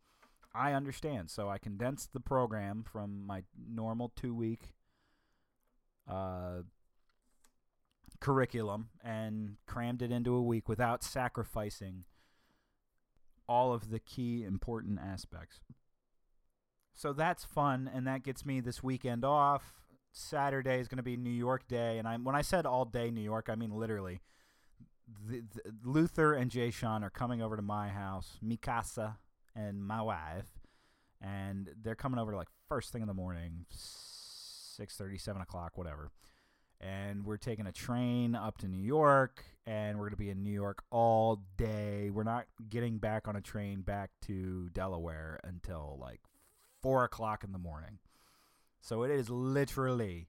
I 0.56 0.74
understand, 0.74 1.32
so 1.32 1.50
I 1.50 1.58
condensed 1.58 2.14
the 2.14 2.20
program 2.20 2.84
from 2.84 3.26
my 3.26 3.44
normal 3.58 4.12
two 4.16 4.36
week 4.36 4.74
uh, 6.08 6.62
curriculum 8.20 8.90
and 9.04 9.58
crammed 9.66 10.02
it 10.02 10.12
into 10.12 10.36
a 10.36 10.42
week 10.42 10.70
without 10.70 11.04
sacrificing 11.04 12.04
all 13.48 13.74
of 13.74 13.90
the 13.90 14.00
key 14.00 14.44
important 14.44 15.00
aspects. 15.00 15.60
So 16.94 17.12
that's 17.12 17.44
fun, 17.44 17.90
and 17.94 18.06
that 18.08 18.24
gets 18.24 18.46
me 18.46 18.60
this 18.60 18.84
weekend 18.84 19.26
off. 19.26 19.74
Saturday 20.12 20.80
is 20.80 20.88
going 20.88 20.98
to 20.98 21.04
be 21.04 21.18
New 21.18 21.32
York 21.32 21.68
Day, 21.68 21.98
and 21.98 22.08
I'm 22.08 22.24
when 22.24 22.36
I 22.36 22.44
said 22.44 22.66
all 22.66 22.86
day 22.86 23.10
New 23.10 23.22
York, 23.22 23.50
I 23.50 23.56
mean 23.56 23.72
literally. 23.72 24.22
The, 25.28 25.44
the, 25.54 25.74
Luther 25.84 26.34
and 26.34 26.50
Jay 26.50 26.72
Sean 26.72 27.04
are 27.04 27.10
coming 27.10 27.42
over 27.42 27.58
to 27.58 27.62
my 27.62 27.90
house, 27.90 28.38
Mikasa 28.46 29.16
and 29.56 29.86
my 29.86 30.02
wife, 30.02 30.48
and 31.20 31.72
they're 31.82 31.96
coming 31.96 32.20
over 32.20 32.36
like 32.36 32.48
first 32.70 32.92
thing 32.92 33.02
in 33.02 33.08
the 33.08 33.14
morning, 33.14 33.66
six 33.70 34.96
thirty, 34.96 35.18
seven 35.18 35.42
o'clock, 35.42 35.78
whatever. 35.78 36.12
And 36.80 37.26
we're 37.26 37.38
taking 37.38 37.66
a 37.66 37.72
train 37.72 38.36
up 38.36 38.60
to 38.60 38.68
New 38.68 38.82
York, 38.82 39.44
and 39.66 39.98
we're 39.98 40.06
going 40.06 40.12
to 40.12 40.18
be 40.18 40.30
in 40.30 40.44
New 40.44 40.52
York 40.52 40.84
all 40.92 41.42
day. 41.58 42.10
We're 42.12 42.24
not 42.24 42.46
getting 42.70 42.98
back 42.98 43.28
on 43.28 43.36
a 43.36 43.42
train 43.42 43.82
back 43.82 44.12
to 44.28 44.70
Delaware 44.70 45.40
until 45.44 45.98
like 46.00 46.22
four 46.84 47.04
o'clock 47.04 47.44
in 47.44 47.52
the 47.52 47.58
morning. 47.58 47.98
So 48.82 49.02
it 49.04 49.10
is 49.10 49.30
literally 49.30 50.28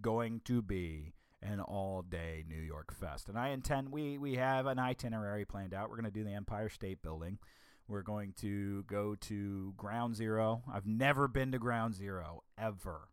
going 0.00 0.42
to 0.44 0.62
be 0.62 1.14
an 1.42 1.60
all 1.60 2.02
day 2.02 2.44
New 2.46 2.60
York 2.60 2.92
Fest. 2.92 3.28
And 3.28 3.38
I 3.38 3.48
intend 3.48 3.90
we 3.90 4.18
we 4.18 4.36
have 4.36 4.66
an 4.66 4.78
itinerary 4.78 5.44
planned 5.44 5.74
out. 5.74 5.88
We're 5.88 5.96
going 5.96 6.04
to 6.04 6.10
do 6.10 6.22
the 6.22 6.34
Empire 6.34 6.68
State 6.68 7.02
Building. 7.02 7.38
We're 7.88 8.02
going 8.02 8.34
to 8.40 8.82
go 8.84 9.14
to 9.14 9.74
Ground 9.76 10.16
Zero. 10.16 10.62
I've 10.72 10.86
never 10.86 11.26
been 11.26 11.52
to 11.52 11.58
Ground 11.58 11.94
Zero 11.94 12.42
ever. 12.58 13.08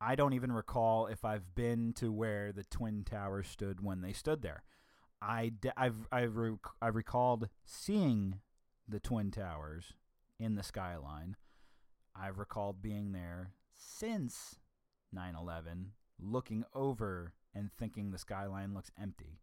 I 0.00 0.16
don't 0.16 0.34
even 0.34 0.52
recall 0.52 1.06
if 1.06 1.24
I've 1.24 1.54
been 1.54 1.92
to 1.94 2.12
where 2.12 2.52
the 2.52 2.64
Twin 2.64 3.04
Towers 3.04 3.48
stood 3.48 3.82
when 3.82 4.00
they 4.00 4.12
stood 4.12 4.42
there. 4.42 4.64
I 5.22 5.52
have 5.76 6.08
I've 6.12 6.38
I've 6.82 6.96
recalled 6.96 7.48
seeing 7.64 8.40
the 8.86 9.00
Twin 9.00 9.30
Towers 9.30 9.94
in 10.38 10.56
the 10.56 10.62
skyline. 10.62 11.36
I've 12.16 12.38
recalled 12.38 12.80
being 12.82 13.12
there 13.12 13.52
since 13.76 14.56
9 15.12 15.34
11, 15.34 15.92
looking 16.20 16.64
over 16.74 17.32
and 17.54 17.70
thinking 17.72 18.10
the 18.10 18.18
skyline 18.18 18.74
looks 18.74 18.90
empty. 19.00 19.40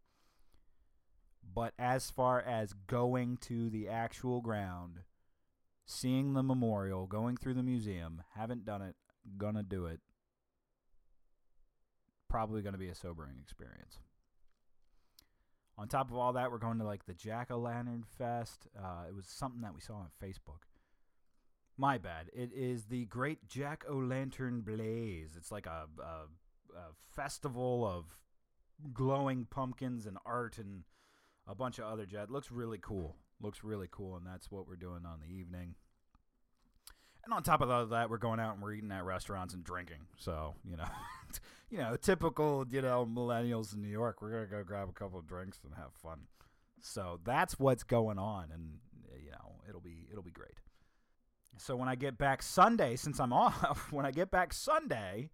But 1.53 1.73
as 1.77 2.09
far 2.09 2.41
as 2.41 2.73
going 2.73 3.37
to 3.41 3.69
the 3.69 3.89
actual 3.89 4.41
ground, 4.41 4.99
seeing 5.85 6.33
the 6.33 6.43
memorial, 6.43 7.07
going 7.07 7.37
through 7.37 7.55
the 7.55 7.63
museum, 7.63 8.21
haven't 8.35 8.65
done 8.65 8.81
it, 8.81 8.95
gonna 9.37 9.63
do 9.63 9.85
it. 9.85 9.99
Probably 12.29 12.61
gonna 12.61 12.77
be 12.77 12.89
a 12.89 12.95
sobering 12.95 13.37
experience. 13.41 13.99
On 15.77 15.87
top 15.87 16.11
of 16.11 16.17
all 16.17 16.33
that, 16.33 16.51
we're 16.51 16.59
going 16.59 16.77
to 16.77 16.85
like 16.85 17.05
the 17.05 17.13
Jack 17.13 17.49
o' 17.49 17.57
Lantern 17.57 18.03
Fest. 18.17 18.67
Uh, 18.77 19.05
it 19.07 19.15
was 19.15 19.25
something 19.25 19.61
that 19.61 19.73
we 19.73 19.81
saw 19.81 19.95
on 19.95 20.09
Facebook. 20.23 20.67
My 21.77 21.97
bad. 21.97 22.29
It 22.33 22.51
is 22.53 22.85
the 22.85 23.05
Great 23.05 23.47
Jack 23.47 23.83
O' 23.89 23.97
Lantern 23.97 24.61
Blaze. 24.61 25.35
It's 25.35 25.51
like 25.51 25.65
a, 25.65 25.87
a, 25.99 26.77
a 26.77 26.85
festival 27.15 27.85
of 27.85 28.17
glowing 28.93 29.47
pumpkins 29.49 30.05
and 30.05 30.17
art 30.25 30.57
and 30.57 30.83
a 31.47 31.55
bunch 31.55 31.79
of 31.79 31.85
other 31.85 32.05
jet. 32.05 32.29
Looks 32.29 32.51
really 32.51 32.79
cool. 32.81 33.15
Looks 33.41 33.63
really 33.63 33.87
cool, 33.89 34.15
and 34.15 34.25
that's 34.25 34.51
what 34.51 34.67
we're 34.67 34.75
doing 34.75 35.05
on 35.05 35.19
the 35.19 35.33
evening. 35.33 35.75
And 37.23 37.33
on 37.33 37.43
top 37.43 37.61
of 37.61 37.89
that, 37.89 38.09
we're 38.09 38.17
going 38.17 38.39
out 38.39 38.55
and 38.55 38.63
we're 38.63 38.73
eating 38.73 38.91
at 38.91 39.03
restaurants 39.03 39.53
and 39.53 39.63
drinking. 39.63 40.07
So 40.17 40.55
you 40.63 40.77
know, 40.77 40.85
you 41.69 41.77
know, 41.77 41.95
typical 41.95 42.65
you 42.69 42.81
know 42.81 43.07
millennials 43.11 43.73
in 43.73 43.81
New 43.81 43.89
York. 43.89 44.21
We're 44.21 44.31
gonna 44.31 44.45
go 44.47 44.63
grab 44.63 44.89
a 44.89 44.93
couple 44.93 45.19
of 45.19 45.27
drinks 45.27 45.59
and 45.63 45.73
have 45.75 45.93
fun. 45.93 46.21
So 46.81 47.19
that's 47.23 47.59
what's 47.59 47.83
going 47.83 48.17
on, 48.17 48.49
and 48.51 48.79
you 49.23 49.31
know, 49.31 49.61
it'll 49.67 49.81
be 49.81 50.07
it'll 50.11 50.23
be 50.23 50.31
great. 50.31 50.60
So 51.61 51.75
when 51.75 51.87
I 51.87 51.93
get 51.93 52.17
back 52.17 52.41
Sunday, 52.41 52.95
since 52.95 53.19
I'm 53.19 53.31
off, 53.33 53.91
when 53.91 54.05
I 54.05 54.11
get 54.11 54.31
back 54.31 54.51
Sunday 54.51 55.29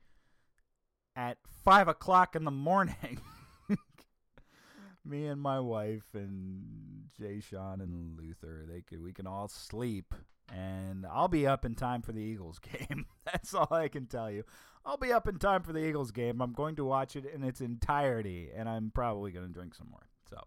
at 1.15 1.38
five 1.63 1.88
o'clock 1.88 2.36
in 2.36 2.43
the 2.43 2.51
morning, 2.51 3.22
me 5.05 5.27
and 5.27 5.41
my 5.41 5.62
wife 5.62 6.13
and 6.13 7.05
Jay 7.17 7.39
Sean 7.39 7.79
and 7.79 8.19
Luther, 8.19 8.65
they 8.69 8.81
could 8.81 9.01
we 9.01 9.13
can 9.13 9.25
all 9.25 9.48
sleep 9.48 10.13
and 10.53 11.05
I'll 11.05 11.29
be 11.29 11.48
up 11.48 11.63
in 11.63 11.75
time 11.75 12.01
for 12.01 12.12
the 12.12 12.19
Eagles 12.19 12.60
game. 12.89 13.05
That's 13.25 13.53
all 13.53 13.72
I 13.72 13.88
can 13.88 14.05
tell 14.05 14.29
you. 14.29 14.43
I'll 14.86 14.98
be 14.98 15.13
up 15.13 15.29
in 15.29 15.39
time 15.39 15.63
for 15.63 15.72
the 15.72 15.86
Eagles 15.86 16.12
game. 16.12 16.41
I'm 16.41 16.53
going 16.53 16.75
to 16.75 16.86
watch 16.86 17.15
it 17.15 17.25
in 17.25 17.43
its 17.43 17.60
entirety, 17.60 18.50
and 18.55 18.69
I'm 18.69 18.91
probably 18.93 19.31
going 19.31 19.46
to 19.46 19.51
drink 19.51 19.75
some 19.75 19.89
more. 19.89 20.07
So, 20.29 20.41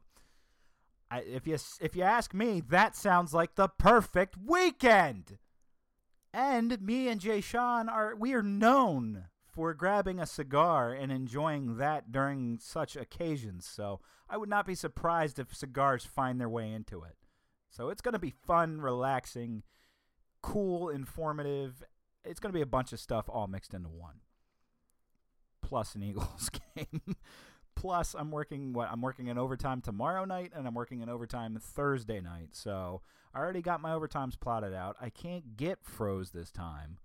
I, 1.11 1.21
if 1.21 1.47
you 1.47 1.59
if 1.81 1.95
you 1.95 2.03
ask 2.03 2.33
me, 2.33 2.63
that 2.69 2.97
sounds 2.97 3.35
like 3.35 3.55
the 3.55 3.69
perfect 3.69 4.37
weekend. 4.43 5.39
And 6.33 6.81
me 6.81 7.09
and 7.09 7.21
Jay 7.21 7.41
Sean 7.41 7.89
are 7.89 8.15
we 8.15 8.35
are 8.35 8.43
known 8.43 9.25
for 9.53 9.75
grabbing 9.75 10.21
a 10.21 10.27
cigar 10.27 10.93
and 10.93 11.11
enjoying 11.11 11.77
that 11.79 12.13
during 12.13 12.59
such 12.61 12.97
occasions. 12.97 13.67
So 13.67 14.01
I 14.29 14.37
would 14.37 14.49
not 14.49 14.67
be 14.67 14.77
surprised 14.77 15.39
if 15.39 15.55
cigars 15.55 16.05
find 16.05 16.41
their 16.41 16.49
way 16.49 16.73
into 16.73 17.03
it. 17.03 17.17
So 17.69 17.89
it's 17.89 18.01
going 18.01 18.13
to 18.15 18.19
be 18.19 18.31
fun, 18.47 18.81
relaxing, 18.81 19.65
cool, 20.43 20.89
informative. 20.89 21.83
It's 22.25 22.41
going 22.41 22.53
to 22.53 22.57
be 22.57 22.63
a 22.63 22.67
bunch 22.67 22.93
of 22.93 23.01
stuff 23.01 23.29
all 23.29 23.49
mixed 23.49 23.75
into 23.75 23.89
one. 23.89 24.21
Plus 25.63 25.95
an 25.95 26.03
Eagles 26.05 26.51
game. 26.77 27.17
Plus 27.81 28.15
I'm 28.15 28.31
working 28.31 28.75
what 28.75 28.91
I'm 28.93 29.01
working 29.01 29.29
in 29.29 29.39
overtime 29.39 29.81
tomorrow 29.81 30.27
night 30.27 30.53
and 30.55 30.67
I'm 30.67 30.75
working 30.75 31.01
in 31.01 31.09
overtime 31.09 31.59
Thursday 31.59 32.21
night. 32.21 32.49
So 32.53 33.01
I 33.35 33.39
already 33.39 33.63
got 33.63 33.81
my 33.81 33.93
overtimes 33.93 34.39
plotted 34.39 34.75
out. 34.75 34.97
I 35.01 35.09
can't 35.09 35.57
get 35.57 35.79
froze 35.83 36.31
this 36.31 36.51
time. 36.51 36.99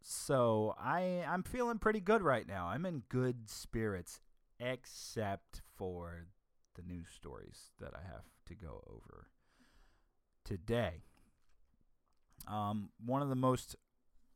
So 0.00 0.76
I 0.78 1.24
I'm 1.28 1.42
feeling 1.42 1.80
pretty 1.80 1.98
good 1.98 2.22
right 2.22 2.46
now. 2.46 2.68
I'm 2.68 2.86
in 2.86 3.02
good 3.08 3.50
spirits 3.50 4.20
except 4.60 5.62
for 5.74 6.28
the 6.76 6.82
news 6.82 7.08
stories 7.12 7.72
that 7.80 7.92
I 7.92 8.06
have 8.06 8.22
to 8.46 8.54
go 8.54 8.84
over 8.88 9.26
today. 10.44 11.02
Um, 12.46 12.90
one 13.04 13.20
of 13.20 13.28
the 13.28 13.34
most 13.34 13.74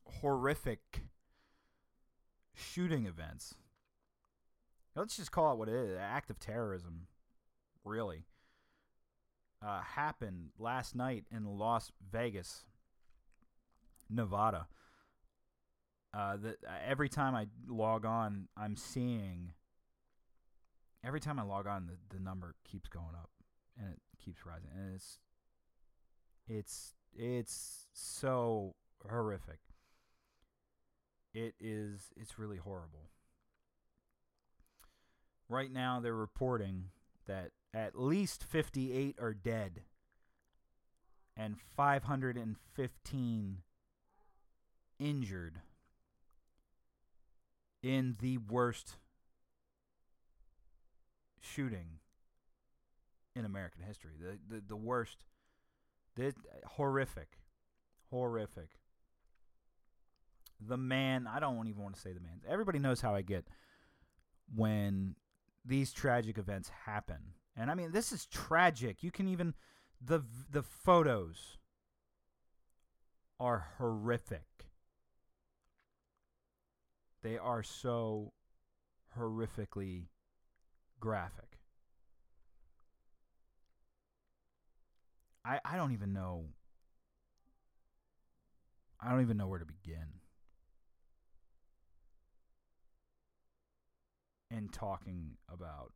horrific 0.05 1.03
shooting 2.53 3.05
events. 3.05 3.55
Let's 4.95 5.15
just 5.15 5.31
call 5.31 5.53
it 5.53 5.57
what 5.57 5.69
it 5.69 5.75
is: 5.75 5.97
act 5.99 6.29
of 6.29 6.39
terrorism. 6.39 7.07
Really, 7.83 8.25
uh, 9.65 9.81
happened 9.81 10.49
last 10.59 10.95
night 10.95 11.25
in 11.31 11.45
Las 11.45 11.91
Vegas, 12.11 12.65
Nevada. 14.09 14.67
Uh, 16.13 16.35
that 16.37 16.57
uh, 16.67 16.71
every 16.85 17.07
time 17.07 17.35
I 17.35 17.47
log 17.67 18.05
on, 18.05 18.47
I'm 18.57 18.75
seeing. 18.75 19.53
Every 21.03 21.19
time 21.19 21.39
I 21.39 21.43
log 21.43 21.65
on, 21.65 21.87
the, 21.87 22.15
the 22.15 22.21
number 22.21 22.53
keeps 22.63 22.87
going 22.87 23.15
up, 23.19 23.31
and 23.79 23.93
it 23.93 23.99
keeps 24.23 24.45
rising, 24.45 24.69
and 24.75 24.93
it's, 24.93 25.19
it's 26.47 26.93
it's 27.13 27.87
so 27.93 28.75
horrific. 29.09 29.59
It 31.33 31.55
is. 31.59 32.11
It's 32.15 32.37
really 32.37 32.57
horrible. 32.57 33.09
Right 35.51 35.71
now, 35.73 35.99
they're 35.99 36.13
reporting 36.13 36.85
that 37.27 37.51
at 37.73 37.99
least 37.99 38.41
58 38.41 39.17
are 39.19 39.33
dead 39.33 39.81
and 41.35 41.57
515 41.75 43.57
injured 44.97 45.59
in 47.83 48.15
the 48.21 48.37
worst 48.37 48.95
shooting 51.41 51.99
in 53.35 53.43
American 53.43 53.81
history. 53.83 54.13
The 54.17 54.39
the, 54.55 54.63
the 54.69 54.77
worst 54.77 55.17
this 56.15 56.33
horrific. 56.65 57.39
Horrific. 58.09 58.69
The 60.65 60.77
man, 60.77 61.27
I 61.27 61.41
don't 61.41 61.67
even 61.67 61.83
want 61.83 61.95
to 61.95 62.01
say 62.01 62.13
the 62.13 62.21
man. 62.21 62.39
Everybody 62.47 62.79
knows 62.79 63.01
how 63.01 63.13
I 63.13 63.21
get 63.21 63.45
when 64.55 65.15
these 65.65 65.91
tragic 65.93 66.37
events 66.37 66.69
happen. 66.85 67.33
And 67.55 67.69
I 67.69 67.75
mean, 67.75 67.91
this 67.91 68.11
is 68.11 68.25
tragic. 68.25 69.03
You 69.03 69.11
can 69.11 69.27
even 69.27 69.53
the 70.03 70.23
the 70.49 70.63
photos 70.63 71.57
are 73.39 73.67
horrific. 73.77 74.45
They 77.23 77.37
are 77.37 77.61
so 77.61 78.33
horrifically 79.17 80.07
graphic. 80.99 81.59
I 85.45 85.59
I 85.65 85.75
don't 85.75 85.91
even 85.91 86.13
know 86.13 86.45
I 88.99 89.09
don't 89.09 89.21
even 89.21 89.37
know 89.37 89.47
where 89.47 89.59
to 89.59 89.65
begin 89.65 90.20
in 94.55 94.67
talking 94.69 95.37
about 95.51 95.93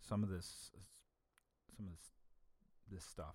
some 0.00 0.22
of 0.22 0.30
this 0.30 0.70
some 1.76 1.86
of 1.86 1.92
this 1.92 2.12
this 2.90 3.04
stuff. 3.04 3.34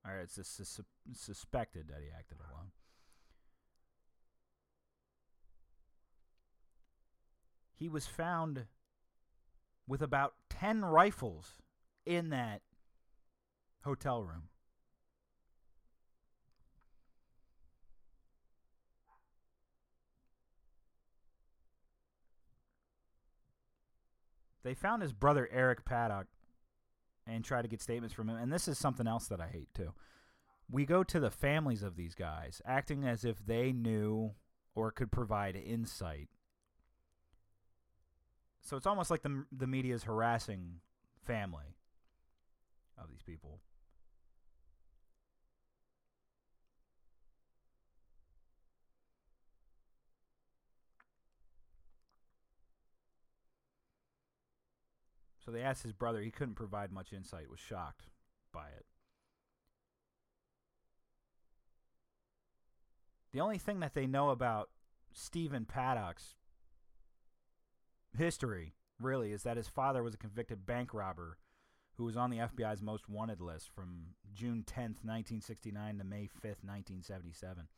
Right, 0.05 0.21
it's 0.23 0.35
sus- 0.35 0.81
suspected 1.15 1.89
that 1.89 2.01
he 2.01 2.09
acted 2.17 2.39
alone. 2.39 2.71
He 7.77 7.89
was 7.89 8.07
found 8.07 8.67
with 9.87 10.03
about 10.03 10.35
10 10.51 10.85
rifles 10.85 11.53
in 12.05 12.31
that 12.31 12.63
hotel 13.85 14.23
room. 14.23 14.49
They 24.65 24.75
found 24.75 25.01
his 25.01 25.13
brother 25.13 25.49
Eric 25.53 25.85
Paddock 25.85 26.27
and 27.25 27.45
tried 27.45 27.63
to 27.63 27.69
get 27.69 27.81
statements 27.81 28.13
from 28.13 28.29
him. 28.29 28.37
And 28.37 28.53
this 28.53 28.67
is 28.67 28.79
something 28.79 29.07
else 29.07 29.29
that 29.29 29.41
I 29.41 29.47
hate 29.47 29.69
too. 29.75 29.93
We 30.69 30.85
go 30.85 31.05
to 31.05 31.21
the 31.21 31.31
families 31.31 31.85
of 31.85 31.95
these 31.95 32.17
guys, 32.17 32.61
acting 32.67 33.05
as 33.05 33.25
if 33.25 33.39
they 33.47 33.71
knew 33.71 34.33
or 34.75 34.91
could 34.91 35.13
provide 35.13 35.55
insight 35.55 36.31
so 38.67 38.77
it's 38.77 38.87
almost 38.87 39.11
like 39.11 39.23
the 39.23 39.45
the 39.57 39.67
media 39.67 39.95
is 39.95 40.03
harassing 40.03 40.81
family 41.25 41.77
of 42.99 43.09
these 43.09 43.23
people. 43.23 43.61
So 55.45 55.53
they 55.53 55.63
asked 55.63 55.85
his 55.85 55.93
brother. 55.93 56.21
He 56.21 56.33
couldn't 56.33 56.57
provide 56.57 56.91
much 56.91 57.13
insight. 57.13 57.49
Was 57.49 57.61
shocked 57.61 58.09
by 58.53 58.67
it. 58.77 58.87
The 63.33 63.41
only 63.41 63.59
thing 63.59 63.79
that 63.79 63.95
they 63.95 64.09
know 64.09 64.31
about 64.31 64.71
Stephen 65.13 65.67
Paddock's 65.67 66.36
history, 68.17 68.75
really, 69.01 69.33
is 69.33 69.43
that 69.43 69.57
his 69.57 69.69
father 69.69 70.03
was 70.03 70.15
a 70.15 70.19
convicted 70.19 70.67
bank 70.67 70.93
robber 70.93 71.39
who 71.97 72.05
was 72.05 72.17
on 72.17 72.31
the 72.31 72.39
FBI's 72.39 72.83
most 72.83 73.09
wanted 73.09 73.41
list 73.41 73.71
from 73.75 74.15
June 74.35 74.65
10th, 74.67 75.03
1969 75.03 75.99
to 75.99 76.05
May 76.05 76.25
5th, 76.25 76.63
1977. 76.63 77.69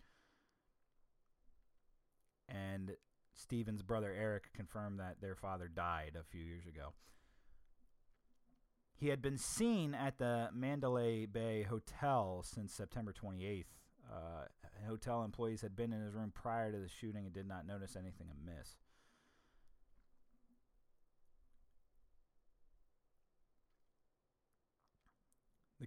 And 2.48 2.96
Stephen's 3.34 3.82
brother 3.82 4.12
Eric 4.16 4.52
confirmed 4.54 4.98
that 4.98 5.20
their 5.20 5.36
father 5.36 5.68
died 5.68 6.16
a 6.18 6.24
few 6.24 6.42
years 6.42 6.66
ago. 6.66 6.94
He 8.96 9.08
had 9.08 9.22
been 9.22 9.38
seen 9.38 9.94
at 9.94 10.18
the 10.18 10.48
Mandalay 10.52 11.26
Bay 11.26 11.62
Hotel 11.62 12.42
since 12.44 12.72
September 12.72 13.12
28th. 13.12 13.66
Uh, 14.10 14.46
hotel 14.88 15.22
employees 15.22 15.60
had 15.60 15.76
been 15.76 15.92
in 15.92 16.02
his 16.02 16.14
room 16.14 16.32
prior 16.34 16.72
to 16.72 16.78
the 16.78 16.88
shooting 16.88 17.24
and 17.24 17.32
did 17.32 17.46
not 17.46 17.66
notice 17.66 17.94
anything 17.94 18.28
amiss. 18.32 18.76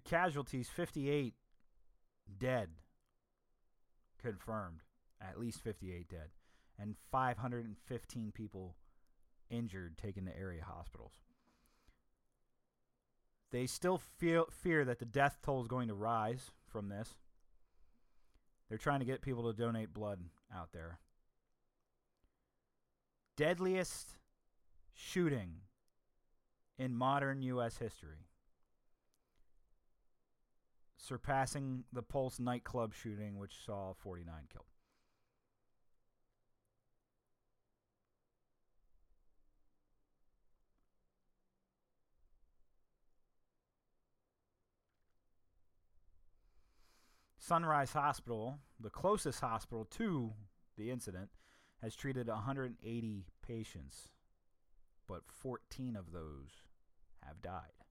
Casualties 0.04 0.68
58 0.68 1.34
dead 2.38 2.68
confirmed, 4.20 4.80
at 5.20 5.38
least 5.38 5.60
58 5.60 6.08
dead, 6.08 6.30
and 6.78 6.96
515 7.10 8.32
people 8.32 8.76
injured 9.50 9.98
taken 9.98 10.24
to 10.24 10.38
area 10.38 10.64
hospitals. 10.64 11.12
They 13.50 13.66
still 13.66 14.00
feel 14.18 14.46
fear 14.50 14.84
that 14.84 14.98
the 14.98 15.04
death 15.04 15.38
toll 15.42 15.60
is 15.60 15.68
going 15.68 15.88
to 15.88 15.94
rise 15.94 16.50
from 16.66 16.88
this. 16.88 17.16
They're 18.68 18.78
trying 18.78 19.00
to 19.00 19.04
get 19.04 19.20
people 19.20 19.44
to 19.44 19.58
donate 19.58 19.92
blood 19.92 20.20
out 20.54 20.72
there. 20.72 20.98
Deadliest 23.36 24.16
shooting 24.94 25.56
in 26.78 26.96
modern 26.96 27.42
U.S. 27.42 27.76
history 27.76 28.28
surpassing 31.02 31.82
the 31.92 32.02
Pulse 32.02 32.38
nightclub 32.38 32.94
shooting, 32.94 33.36
which 33.36 33.64
saw 33.66 33.92
49 33.92 34.34
killed. 34.52 34.64
Sunrise 47.38 47.92
Hospital, 47.92 48.60
the 48.78 48.88
closest 48.88 49.40
hospital 49.40 49.84
to 49.84 50.32
the 50.78 50.92
incident, 50.92 51.30
has 51.82 51.96
treated 51.96 52.28
180 52.28 53.26
patients 53.44 54.08
but 55.08 55.22
14 55.26 55.96
of 55.96 56.12
those 56.12 56.62
have 57.26 57.42
died. 57.42 57.81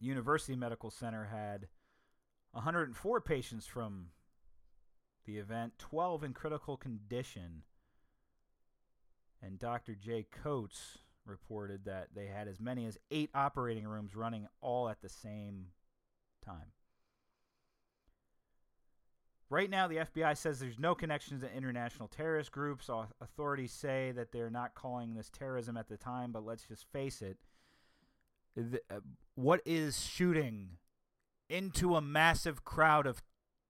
University 0.00 0.56
Medical 0.56 0.90
Center 0.90 1.24
had 1.24 1.68
104 2.52 3.20
patients 3.20 3.66
from 3.66 4.06
the 5.24 5.38
event, 5.38 5.74
12 5.78 6.24
in 6.24 6.32
critical 6.32 6.76
condition. 6.76 7.62
And 9.42 9.58
Dr. 9.58 9.94
Jay 9.94 10.26
Coates 10.42 10.98
reported 11.24 11.84
that 11.84 12.08
they 12.14 12.26
had 12.26 12.48
as 12.48 12.60
many 12.60 12.86
as 12.86 12.98
eight 13.10 13.30
operating 13.34 13.86
rooms 13.86 14.14
running 14.14 14.46
all 14.60 14.88
at 14.88 15.02
the 15.02 15.08
same 15.08 15.66
time. 16.44 16.72
Right 19.48 19.70
now, 19.70 19.86
the 19.86 19.98
FBI 19.98 20.36
says 20.36 20.58
there's 20.58 20.78
no 20.78 20.94
connections 20.94 21.42
to 21.42 21.52
international 21.52 22.08
terrorist 22.08 22.50
groups. 22.50 22.90
Authorities 23.20 23.72
say 23.72 24.12
that 24.16 24.32
they're 24.32 24.50
not 24.50 24.74
calling 24.74 25.14
this 25.14 25.30
terrorism 25.30 25.76
at 25.76 25.88
the 25.88 25.96
time, 25.96 26.32
but 26.32 26.44
let's 26.44 26.64
just 26.64 26.84
face 26.92 27.22
it. 27.22 27.36
Uh, 28.58 28.96
what 29.34 29.60
is 29.64 30.04
shooting 30.04 30.78
into 31.48 31.94
a 31.94 32.00
massive 32.00 32.64
crowd 32.64 33.06
of 33.06 33.22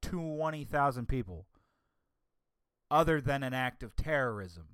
20,000 0.02 1.06
people 1.08 1.46
other 2.90 3.20
than 3.20 3.42
an 3.42 3.52
act 3.52 3.82
of 3.82 3.96
terrorism? 3.96 4.68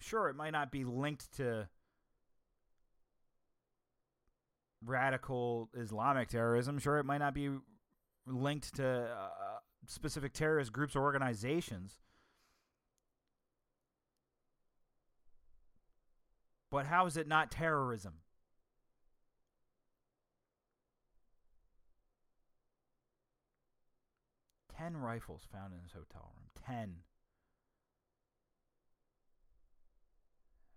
Sure, 0.00 0.28
it 0.28 0.36
might 0.36 0.50
not 0.50 0.70
be 0.70 0.84
linked 0.84 1.34
to 1.36 1.68
radical 4.84 5.70
Islamic 5.74 6.28
terrorism. 6.28 6.78
Sure, 6.78 6.98
it 6.98 7.04
might 7.04 7.18
not 7.18 7.34
be 7.34 7.50
linked 8.26 8.74
to 8.74 8.86
uh, 8.86 9.28
specific 9.86 10.32
terrorist 10.32 10.72
groups 10.72 10.94
or 10.94 11.02
organizations. 11.02 12.00
But 16.74 16.86
how 16.86 17.06
is 17.06 17.16
it 17.16 17.28
not 17.28 17.52
terrorism? 17.52 18.14
Ten 24.76 24.96
rifles 24.96 25.42
found 25.52 25.72
in 25.72 25.78
his 25.84 25.92
hotel 25.92 26.32
room. 26.36 26.48
Ten. 26.66 26.96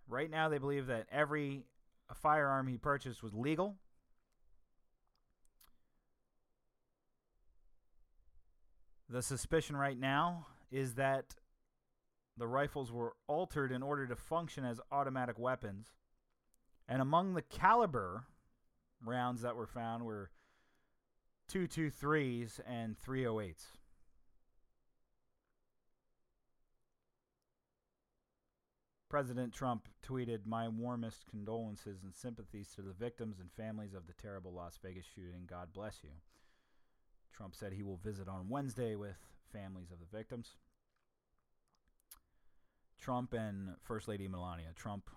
Right 0.07 0.29
now, 0.29 0.49
they 0.49 0.59
believe 0.59 0.85
that 0.85 1.07
every 1.11 1.65
firearm 2.13 2.67
he 2.67 2.77
purchased 2.77 3.23
was 3.23 3.33
legal. 3.33 3.77
The 9.09 9.23
suspicion 9.23 9.75
right 9.75 9.99
now 9.99 10.45
is 10.71 10.93
that 10.93 11.33
the 12.37 12.47
rifles 12.47 12.91
were 12.91 13.15
altered 13.27 13.71
in 13.71 13.81
order 13.81 14.07
to 14.07 14.15
function 14.15 14.63
as 14.63 14.79
automatic 14.91 15.39
weapons. 15.39 15.93
And 16.87 17.01
among 17.01 17.33
the 17.33 17.41
caliber 17.41 18.25
rounds 19.03 19.41
that 19.41 19.55
were 19.55 19.67
found 19.67 20.03
were 20.03 20.29
223s 21.51 22.59
and 22.67 22.95
308s. 22.99 23.65
President 29.09 29.53
Trump 29.53 29.87
tweeted, 30.05 30.45
My 30.45 30.67
warmest 30.67 31.25
condolences 31.27 32.03
and 32.03 32.13
sympathies 32.13 32.73
to 32.75 32.81
the 32.81 32.91
victims 32.91 33.39
and 33.39 33.49
families 33.51 33.93
of 33.93 34.05
the 34.05 34.13
terrible 34.13 34.53
Las 34.53 34.77
Vegas 34.83 35.05
shooting. 35.15 35.43
God 35.47 35.69
bless 35.73 35.99
you. 36.03 36.09
Trump 37.33 37.55
said 37.55 37.71
he 37.71 37.83
will 37.83 37.99
visit 38.03 38.27
on 38.27 38.49
Wednesday 38.49 38.95
with 38.95 39.15
families 39.53 39.91
of 39.91 39.99
the 39.99 40.17
victims. 40.17 40.57
Trump 42.99 43.33
and 43.33 43.75
First 43.83 44.07
Lady 44.07 44.27
Melania. 44.27 44.67
Trump 44.75 45.09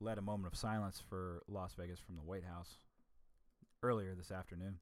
led 0.00 0.18
a 0.18 0.22
moment 0.22 0.52
of 0.52 0.58
silence 0.58 1.02
for 1.08 1.42
Las 1.48 1.74
Vegas 1.78 1.98
from 1.98 2.16
the 2.16 2.22
White 2.22 2.44
House 2.44 2.78
earlier 3.82 4.14
this 4.14 4.30
afternoon. 4.30 4.78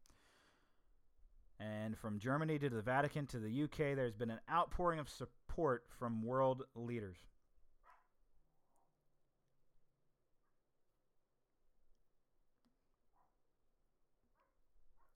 And 1.59 1.96
from 1.96 2.18
Germany 2.18 2.59
to 2.59 2.68
the 2.68 2.83
Vatican 2.83 3.26
to 3.29 3.38
the 3.38 3.62
UK, 3.64 3.96
there's 3.96 4.14
been 4.14 4.31
an 4.31 4.40
outpouring 4.50 4.98
of 4.98 5.09
support 5.09 5.85
from 5.98 6.22
world 6.22 6.62
leaders. 6.74 7.16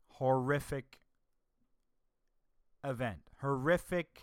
Horrific 0.09 1.01
event. 2.85 3.21
Horrific 3.41 4.23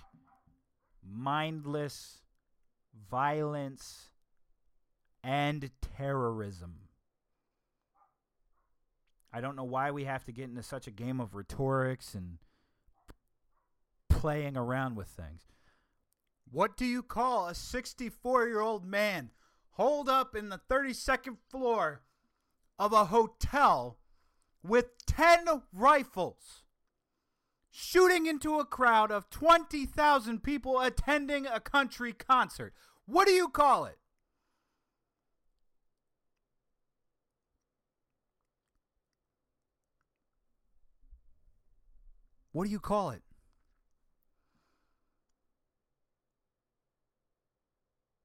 mindless 1.09 2.19
violence 3.09 4.11
and 5.23 5.69
terrorism. 5.97 6.75
I 9.31 9.41
don't 9.41 9.55
know 9.55 9.63
why 9.63 9.91
we 9.91 10.05
have 10.05 10.23
to 10.25 10.31
get 10.31 10.49
into 10.49 10.63
such 10.63 10.87
a 10.87 10.91
game 10.91 11.19
of 11.19 11.35
rhetorics 11.35 12.13
and 12.13 12.37
playing 14.09 14.57
around 14.57 14.95
with 14.95 15.07
things. 15.07 15.43
What 16.49 16.77
do 16.77 16.85
you 16.85 17.03
call 17.03 17.47
a 17.47 17.55
64 17.55 18.47
year 18.47 18.61
old 18.61 18.85
man 18.85 19.31
holed 19.71 20.09
up 20.09 20.35
in 20.35 20.49
the 20.49 20.61
32nd 20.69 21.37
floor 21.49 22.01
of 22.79 22.93
a 22.93 23.05
hotel 23.05 23.99
with 24.63 25.05
10 25.05 25.63
rifles? 25.73 26.63
Shooting 27.79 28.25
into 28.25 28.57
a 28.57 28.65
crowd 28.65 29.11
of 29.11 29.29
20,000 29.29 30.41
people 30.41 30.79
attending 30.79 31.45
a 31.45 31.59
country 31.59 32.11
concert. 32.11 32.73
What 33.05 33.27
do 33.27 33.33
you 33.33 33.49
call 33.49 33.85
it? 33.85 33.99
What 42.51 42.65
do 42.65 42.71
you 42.71 42.79
call 42.79 43.11
it? 43.11 43.21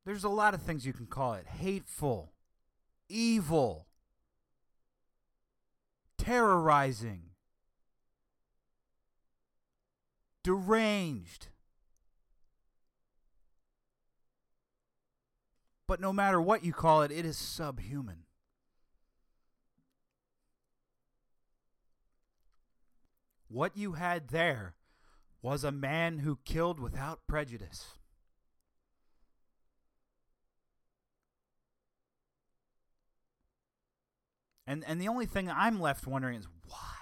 There's 0.07 0.25
a 0.25 0.31
lot 0.31 0.55
of 0.55 0.63
things 0.63 0.87
you 0.87 0.95
can 0.95 1.07
call 1.07 1.35
it 1.35 1.47
hateful, 1.47 2.33
evil, 3.11 3.87
terrorizing 6.17 7.32
deranged. 10.43 11.49
But 15.87 16.01
no 16.01 16.13
matter 16.13 16.41
what 16.41 16.65
you 16.65 16.73
call 16.73 17.03
it, 17.03 17.11
it 17.11 17.25
is 17.27 17.37
subhuman. 17.37 18.25
What 23.49 23.77
you 23.77 23.93
had 23.93 24.29
there 24.29 24.75
was 25.43 25.65
a 25.65 25.73
man 25.73 26.21
who 26.21 26.39
killed 26.45 26.81
without 26.81 27.27
prejudice. 27.27 27.99
And 34.67 34.85
and 34.87 35.01
the 35.01 35.09
only 35.09 35.27
thing 35.27 35.51
I'm 35.51 35.81
left 35.81 36.07
wondering 36.07 36.39
is 36.39 36.47
why? 36.67 37.02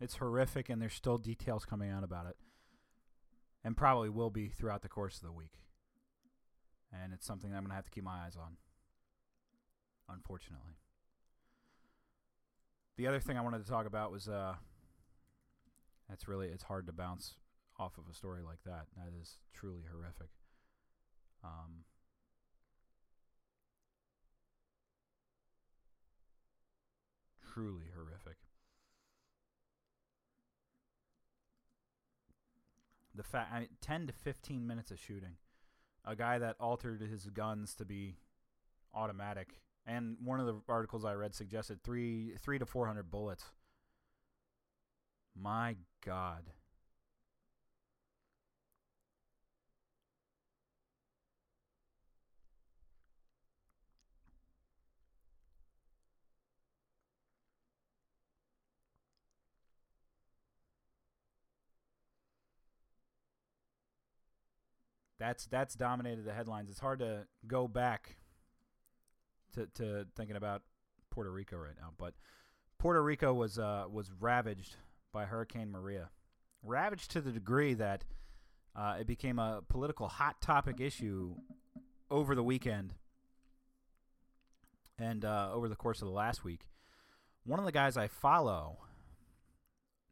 It's 0.00 0.16
horrific, 0.16 0.70
and 0.70 0.80
there's 0.80 0.94
still 0.94 1.18
details 1.18 1.64
coming 1.64 1.90
out 1.90 2.02
about 2.02 2.26
it, 2.26 2.36
and 3.62 3.76
probably 3.76 4.08
will 4.08 4.30
be 4.30 4.48
throughout 4.48 4.82
the 4.82 4.88
course 4.88 5.16
of 5.16 5.24
the 5.24 5.32
week. 5.32 5.60
And 6.92 7.12
it's 7.12 7.26
something 7.26 7.50
I'm 7.50 7.60
going 7.60 7.68
to 7.70 7.74
have 7.74 7.84
to 7.84 7.90
keep 7.90 8.04
my 8.04 8.24
eyes 8.24 8.36
on, 8.36 8.56
unfortunately. 10.08 10.78
The 12.96 13.06
other 13.06 13.20
thing 13.20 13.36
I 13.36 13.42
wanted 13.42 13.64
to 13.64 13.70
talk 13.70 13.86
about 13.86 14.10
was 14.10 14.26
uh, 14.26 14.54
that's 16.08 16.26
really 16.26 16.48
it's 16.48 16.64
hard 16.64 16.86
to 16.86 16.92
bounce 16.92 17.34
off 17.78 17.96
of 17.96 18.04
a 18.10 18.14
story 18.14 18.42
like 18.42 18.62
that. 18.64 18.86
That 18.96 19.12
is 19.20 19.36
truly 19.54 19.82
horrific. 19.90 20.30
Um, 21.44 21.84
truly 27.54 27.86
horrific. 27.94 28.39
The 33.14 33.22
fact 33.22 33.52
I 33.52 33.60
mean, 33.60 33.68
10 33.80 34.08
to 34.08 34.12
15 34.12 34.66
minutes 34.66 34.90
of 34.90 34.98
shooting. 34.98 35.36
A 36.04 36.16
guy 36.16 36.38
that 36.38 36.56
altered 36.58 37.02
his 37.02 37.26
guns 37.26 37.74
to 37.76 37.84
be 37.84 38.16
automatic. 38.94 39.60
And 39.86 40.16
one 40.22 40.40
of 40.40 40.46
the 40.46 40.60
articles 40.68 41.04
I 41.04 41.14
read 41.14 41.34
suggested 41.34 41.82
3 41.82 42.34
3 42.38 42.58
to 42.58 42.66
400 42.66 43.10
bullets. 43.10 43.44
My 45.34 45.76
god. 46.04 46.44
That's 65.20 65.46
that's 65.46 65.74
dominated 65.74 66.24
the 66.24 66.32
headlines. 66.32 66.70
It's 66.70 66.80
hard 66.80 66.98
to 67.00 67.26
go 67.46 67.68
back 67.68 68.16
to 69.54 69.66
to 69.74 70.06
thinking 70.16 70.36
about 70.36 70.62
Puerto 71.10 71.30
Rico 71.30 71.58
right 71.58 71.76
now, 71.78 71.90
but 71.98 72.14
Puerto 72.78 73.02
Rico 73.02 73.34
was 73.34 73.58
uh, 73.58 73.84
was 73.92 74.10
ravaged 74.18 74.76
by 75.12 75.26
Hurricane 75.26 75.70
Maria, 75.70 76.08
ravaged 76.62 77.10
to 77.10 77.20
the 77.20 77.30
degree 77.30 77.74
that 77.74 78.04
uh, 78.74 78.96
it 78.98 79.06
became 79.06 79.38
a 79.38 79.60
political 79.68 80.08
hot 80.08 80.40
topic 80.40 80.80
issue 80.80 81.34
over 82.10 82.34
the 82.34 82.42
weekend 82.42 82.94
and 84.98 85.24
uh, 85.24 85.50
over 85.52 85.68
the 85.68 85.76
course 85.76 86.00
of 86.00 86.08
the 86.08 86.14
last 86.14 86.44
week. 86.44 86.68
One 87.44 87.58
of 87.58 87.66
the 87.66 87.72
guys 87.72 87.98
I 87.98 88.08
follow, 88.08 88.78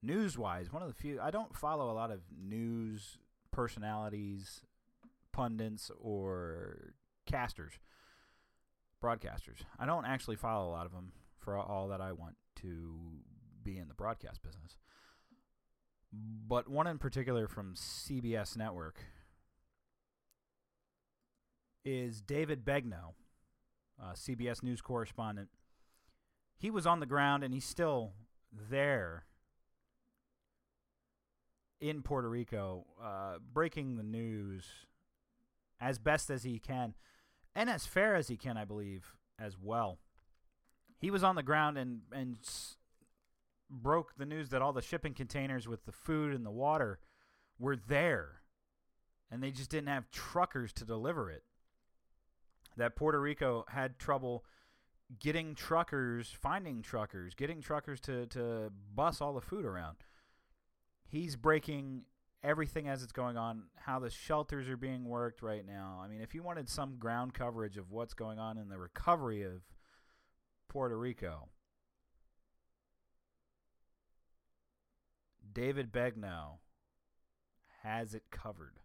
news 0.02 0.36
wise, 0.36 0.70
one 0.70 0.82
of 0.82 0.88
the 0.88 0.94
few, 0.94 1.18
I 1.18 1.30
don't 1.30 1.56
follow 1.56 1.90
a 1.90 1.94
lot 1.94 2.10
of 2.10 2.20
news 2.38 3.18
personalities, 3.50 4.62
pundits, 5.38 5.88
or 6.00 6.94
casters, 7.24 7.74
broadcasters. 9.00 9.60
I 9.78 9.86
don't 9.86 10.04
actually 10.04 10.34
follow 10.34 10.68
a 10.68 10.72
lot 10.72 10.84
of 10.84 10.90
them 10.90 11.12
for 11.38 11.56
all 11.56 11.86
that 11.88 12.00
I 12.00 12.10
want 12.10 12.34
to 12.62 12.96
be 13.62 13.78
in 13.78 13.86
the 13.86 13.94
broadcast 13.94 14.42
business. 14.42 14.76
But 16.12 16.68
one 16.68 16.88
in 16.88 16.98
particular 16.98 17.46
from 17.46 17.76
CBS 17.76 18.56
Network 18.56 18.98
is 21.84 22.20
David 22.20 22.64
uh, 22.66 24.14
CBS 24.14 24.64
News 24.64 24.80
correspondent. 24.80 25.50
He 26.56 26.68
was 26.68 26.84
on 26.84 26.98
the 26.98 27.06
ground 27.06 27.44
and 27.44 27.54
he's 27.54 27.64
still 27.64 28.14
there 28.52 29.26
in 31.80 32.02
Puerto 32.02 32.28
Rico, 32.28 32.86
uh, 33.00 33.34
breaking 33.52 33.98
the 33.98 34.02
news 34.02 34.64
as 35.80 35.98
best 35.98 36.30
as 36.30 36.42
he 36.42 36.58
can 36.58 36.94
and 37.54 37.68
as 37.68 37.86
fair 37.86 38.14
as 38.14 38.28
he 38.28 38.36
can, 38.36 38.56
I 38.56 38.64
believe, 38.64 39.16
as 39.38 39.56
well. 39.60 39.98
He 41.00 41.10
was 41.10 41.24
on 41.24 41.36
the 41.36 41.42
ground 41.42 41.76
and 41.76 42.02
and 42.12 42.38
broke 43.70 44.14
the 44.16 44.24
news 44.24 44.48
that 44.50 44.62
all 44.62 44.72
the 44.72 44.80
shipping 44.80 45.12
containers 45.12 45.68
with 45.68 45.84
the 45.84 45.92
food 45.92 46.34
and 46.34 46.46
the 46.46 46.50
water 46.50 47.00
were 47.58 47.76
there, 47.76 48.42
and 49.30 49.42
they 49.42 49.50
just 49.50 49.70
didn't 49.70 49.88
have 49.88 50.10
truckers 50.10 50.72
to 50.74 50.84
deliver 50.84 51.30
it. 51.30 51.42
That 52.76 52.96
Puerto 52.96 53.20
Rico 53.20 53.64
had 53.68 53.98
trouble 53.98 54.44
getting 55.18 55.54
truckers, 55.54 56.30
finding 56.30 56.82
truckers, 56.82 57.34
getting 57.34 57.60
truckers 57.60 58.00
to 58.02 58.26
to 58.26 58.70
bus 58.94 59.20
all 59.20 59.34
the 59.34 59.40
food 59.40 59.64
around. 59.64 59.96
He's 61.08 61.36
breaking 61.36 62.02
everything 62.42 62.88
as 62.88 63.02
it's 63.02 63.12
going 63.12 63.36
on, 63.36 63.64
how 63.76 63.98
the 63.98 64.10
shelters 64.10 64.68
are 64.68 64.76
being 64.76 65.04
worked 65.04 65.42
right 65.42 65.66
now. 65.66 66.00
I 66.02 66.08
mean, 66.08 66.20
if 66.20 66.34
you 66.34 66.42
wanted 66.42 66.68
some 66.68 66.96
ground 66.98 67.34
coverage 67.34 67.76
of 67.76 67.90
what's 67.90 68.14
going 68.14 68.38
on 68.38 68.58
in 68.58 68.68
the 68.68 68.78
recovery 68.78 69.42
of 69.42 69.62
Puerto 70.68 70.96
Rico, 70.96 71.48
David 75.52 75.90
Begnaud 75.90 76.58
has 77.82 78.14
it 78.14 78.24
covered. 78.30 78.80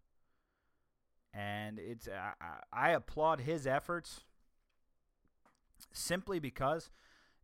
And 1.33 1.79
it's 1.79 2.07
I, 2.07 2.33
I 2.39 2.89
I 2.89 2.89
applaud 2.91 3.41
his 3.41 3.65
efforts 3.65 4.21
simply 5.91 6.39
because 6.39 6.91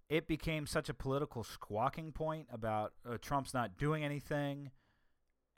it 0.09 0.27
became 0.27 0.65
such 0.65 0.89
a 0.89 0.93
political 0.93 1.43
squawking 1.43 2.11
point 2.11 2.47
about 2.51 2.93
uh, 3.07 3.17
Trump's 3.21 3.53
not 3.53 3.77
doing 3.77 4.03
anything 4.03 4.71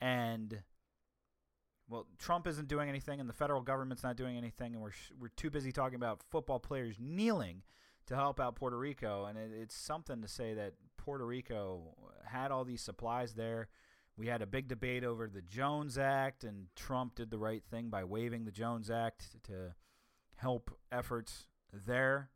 and 0.01 0.63
well, 1.87 2.07
Trump 2.17 2.47
isn't 2.47 2.67
doing 2.67 2.89
anything, 2.89 3.19
and 3.19 3.29
the 3.29 3.33
federal 3.33 3.61
government's 3.61 4.03
not 4.03 4.15
doing 4.15 4.37
anything, 4.37 4.73
and 4.73 4.81
we're 4.81 4.91
we're 5.19 5.29
too 5.29 5.49
busy 5.49 5.71
talking 5.71 5.95
about 5.95 6.23
football 6.29 6.59
players 6.59 6.95
kneeling 6.99 7.63
to 8.07 8.15
help 8.15 8.39
out 8.39 8.55
Puerto 8.55 8.77
Rico, 8.77 9.25
and 9.25 9.37
it, 9.37 9.51
it's 9.53 9.75
something 9.75 10.21
to 10.21 10.27
say 10.27 10.53
that 10.53 10.73
Puerto 10.97 11.25
Rico 11.25 11.95
had 12.25 12.51
all 12.51 12.65
these 12.65 12.81
supplies 12.81 13.33
there. 13.33 13.67
We 14.17 14.27
had 14.27 14.41
a 14.41 14.47
big 14.47 14.67
debate 14.67 15.03
over 15.03 15.27
the 15.27 15.41
Jones 15.41 15.97
Act, 15.97 16.43
and 16.43 16.67
Trump 16.75 17.15
did 17.15 17.29
the 17.29 17.37
right 17.37 17.63
thing 17.63 17.89
by 17.89 18.03
waiving 18.03 18.45
the 18.45 18.51
Jones 18.51 18.89
Act 18.89 19.43
to 19.43 19.73
help 20.35 20.71
efforts 20.91 21.45
there. 21.73 22.29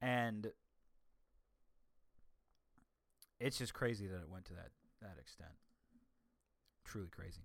And 0.00 0.52
it's 3.40 3.58
just 3.58 3.74
crazy 3.74 4.06
that 4.06 4.16
it 4.16 4.28
went 4.28 4.44
to 4.46 4.54
that 4.54 4.70
that 5.00 5.16
extent. 5.20 5.52
Truly 6.84 7.08
crazy. 7.08 7.42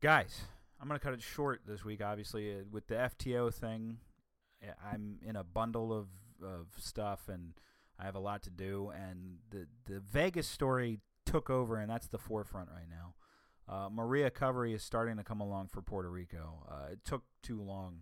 Guys, 0.00 0.42
I'm 0.80 0.88
going 0.88 0.98
to 0.98 1.04
cut 1.04 1.14
it 1.14 1.22
short 1.22 1.62
this 1.66 1.84
week, 1.84 2.02
obviously, 2.02 2.52
uh, 2.52 2.58
with 2.70 2.86
the 2.86 2.94
FTO 2.94 3.52
thing. 3.52 3.98
I'm 4.84 5.18
in 5.24 5.36
a 5.36 5.44
bundle 5.44 5.92
of, 5.92 6.08
of 6.42 6.66
stuff 6.78 7.28
and 7.28 7.54
I 7.98 8.04
have 8.04 8.14
a 8.14 8.20
lot 8.20 8.42
to 8.42 8.50
do. 8.50 8.92
And 8.94 9.38
the, 9.50 9.66
the 9.86 10.00
Vegas 10.00 10.48
story 10.48 11.00
took 11.26 11.50
over, 11.50 11.76
and 11.76 11.90
that's 11.90 12.08
the 12.08 12.18
forefront 12.18 12.68
right 12.70 12.88
now. 12.88 13.14
Uh, 13.68 13.88
Maria 13.90 14.24
recovery 14.24 14.72
is 14.72 14.82
starting 14.82 15.16
to 15.16 15.24
come 15.24 15.40
along 15.40 15.68
for 15.68 15.82
Puerto 15.82 16.10
Rico. 16.10 16.64
Uh, 16.70 16.92
it 16.92 17.00
took 17.04 17.24
too 17.42 17.60
long, 17.60 18.00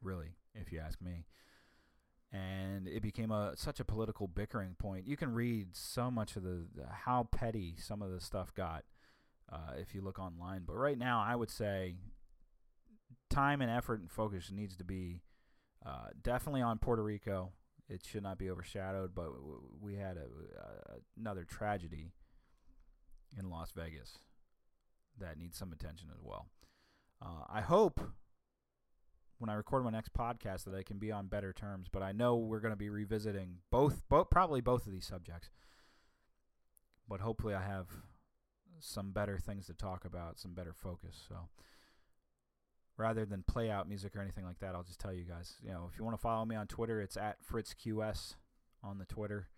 really, 0.00 0.36
if 0.54 0.70
you 0.70 0.78
ask 0.78 1.00
me 1.02 1.24
and 2.32 2.86
it 2.86 3.02
became 3.02 3.30
a 3.30 3.52
such 3.56 3.80
a 3.80 3.84
political 3.84 4.28
bickering 4.28 4.76
point. 4.78 5.06
You 5.06 5.16
can 5.16 5.32
read 5.34 5.68
so 5.76 6.10
much 6.10 6.36
of 6.36 6.42
the 6.42 6.66
how 6.90 7.28
petty 7.30 7.74
some 7.78 8.02
of 8.02 8.10
the 8.10 8.20
stuff 8.20 8.54
got 8.54 8.84
uh, 9.52 9.74
if 9.76 9.94
you 9.94 10.00
look 10.00 10.18
online. 10.18 10.62
But 10.66 10.76
right 10.76 10.98
now, 10.98 11.24
I 11.26 11.34
would 11.34 11.50
say 11.50 11.96
time 13.28 13.60
and 13.60 13.70
effort 13.70 14.00
and 14.00 14.10
focus 14.10 14.50
needs 14.52 14.76
to 14.76 14.84
be 14.84 15.22
uh, 15.84 16.08
definitely 16.22 16.62
on 16.62 16.78
Puerto 16.78 17.02
Rico. 17.02 17.52
It 17.88 18.04
should 18.06 18.22
not 18.22 18.38
be 18.38 18.50
overshadowed. 18.50 19.14
But 19.14 19.30
we 19.80 19.96
had 19.96 20.16
a, 20.16 20.20
a, 20.20 20.96
another 21.18 21.44
tragedy 21.44 22.12
in 23.36 23.50
Las 23.50 23.72
Vegas 23.72 24.18
that 25.18 25.38
needs 25.38 25.58
some 25.58 25.72
attention 25.72 26.08
as 26.12 26.22
well. 26.22 26.46
Uh, 27.22 27.44
I 27.52 27.60
hope 27.60 28.00
when 29.40 29.48
I 29.48 29.54
record 29.54 29.84
my 29.84 29.90
next 29.90 30.12
podcast 30.12 30.64
that 30.64 30.74
I 30.74 30.82
can 30.82 30.98
be 30.98 31.10
on 31.10 31.26
better 31.26 31.52
terms. 31.52 31.88
But 31.90 32.02
I 32.02 32.12
know 32.12 32.36
we're 32.36 32.60
going 32.60 32.72
to 32.72 32.76
be 32.76 32.90
revisiting 32.90 33.56
both, 33.70 34.02
both, 34.08 34.30
probably 34.30 34.60
both 34.60 34.86
of 34.86 34.92
these 34.92 35.06
subjects. 35.06 35.48
But 37.08 37.20
hopefully, 37.20 37.54
I 37.54 37.62
have 37.62 37.86
some 38.78 39.12
better 39.12 39.38
things 39.38 39.66
to 39.66 39.74
talk 39.74 40.04
about, 40.04 40.38
some 40.38 40.52
better 40.52 40.74
focus. 40.74 41.24
So 41.26 41.48
rather 42.98 43.24
than 43.24 43.42
play 43.42 43.70
out 43.70 43.88
music 43.88 44.14
or 44.14 44.20
anything 44.20 44.44
like 44.44 44.58
that, 44.60 44.74
I'll 44.74 44.82
just 44.82 45.00
tell 45.00 45.14
you 45.14 45.24
guys. 45.24 45.54
You 45.62 45.70
know, 45.70 45.88
if 45.90 45.98
you 45.98 46.04
want 46.04 46.16
to 46.16 46.22
follow 46.22 46.44
me 46.44 46.54
on 46.54 46.66
Twitter, 46.66 47.00
it's 47.00 47.16
at 47.16 47.38
FritzQS 47.42 48.34
on 48.84 48.98
the 48.98 49.06
Twitter. 49.06 49.48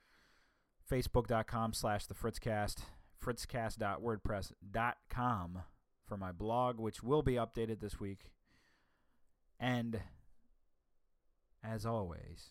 Facebook.com 0.90 1.72
slash 1.72 2.06
the 2.06 2.14
Fritzcast. 2.14 2.82
Fritzcast.wordpress.com 3.22 5.58
for 6.06 6.16
my 6.16 6.32
blog, 6.32 6.78
which 6.78 7.02
will 7.02 7.22
be 7.22 7.34
updated 7.34 7.80
this 7.80 7.98
week. 7.98 8.30
And 9.62 10.00
as 11.62 11.86
always, 11.86 12.50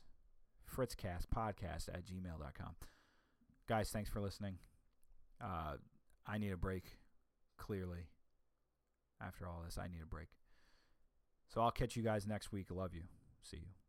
fritzcastpodcast 0.74 1.90
at 1.90 2.06
gmail.com. 2.06 2.76
Guys, 3.68 3.90
thanks 3.90 4.10
for 4.10 4.22
listening. 4.22 4.56
Uh, 5.44 5.74
I 6.26 6.38
need 6.38 6.54
a 6.54 6.58
break, 6.58 6.86
clearly. 7.58 8.08
After 9.22 9.46
all 9.46 9.62
this, 9.66 9.78
I 9.78 9.88
need 9.88 10.02
a 10.02 10.08
break. 10.08 10.30
So 11.54 11.60
I'll 11.60 11.72
catch 11.72 11.98
you 11.98 12.02
guys 12.02 12.26
next 12.26 12.54
week. 12.54 12.68
Love 12.72 12.96
you. 12.96 13.04
See 13.44 13.58
you. 13.58 13.81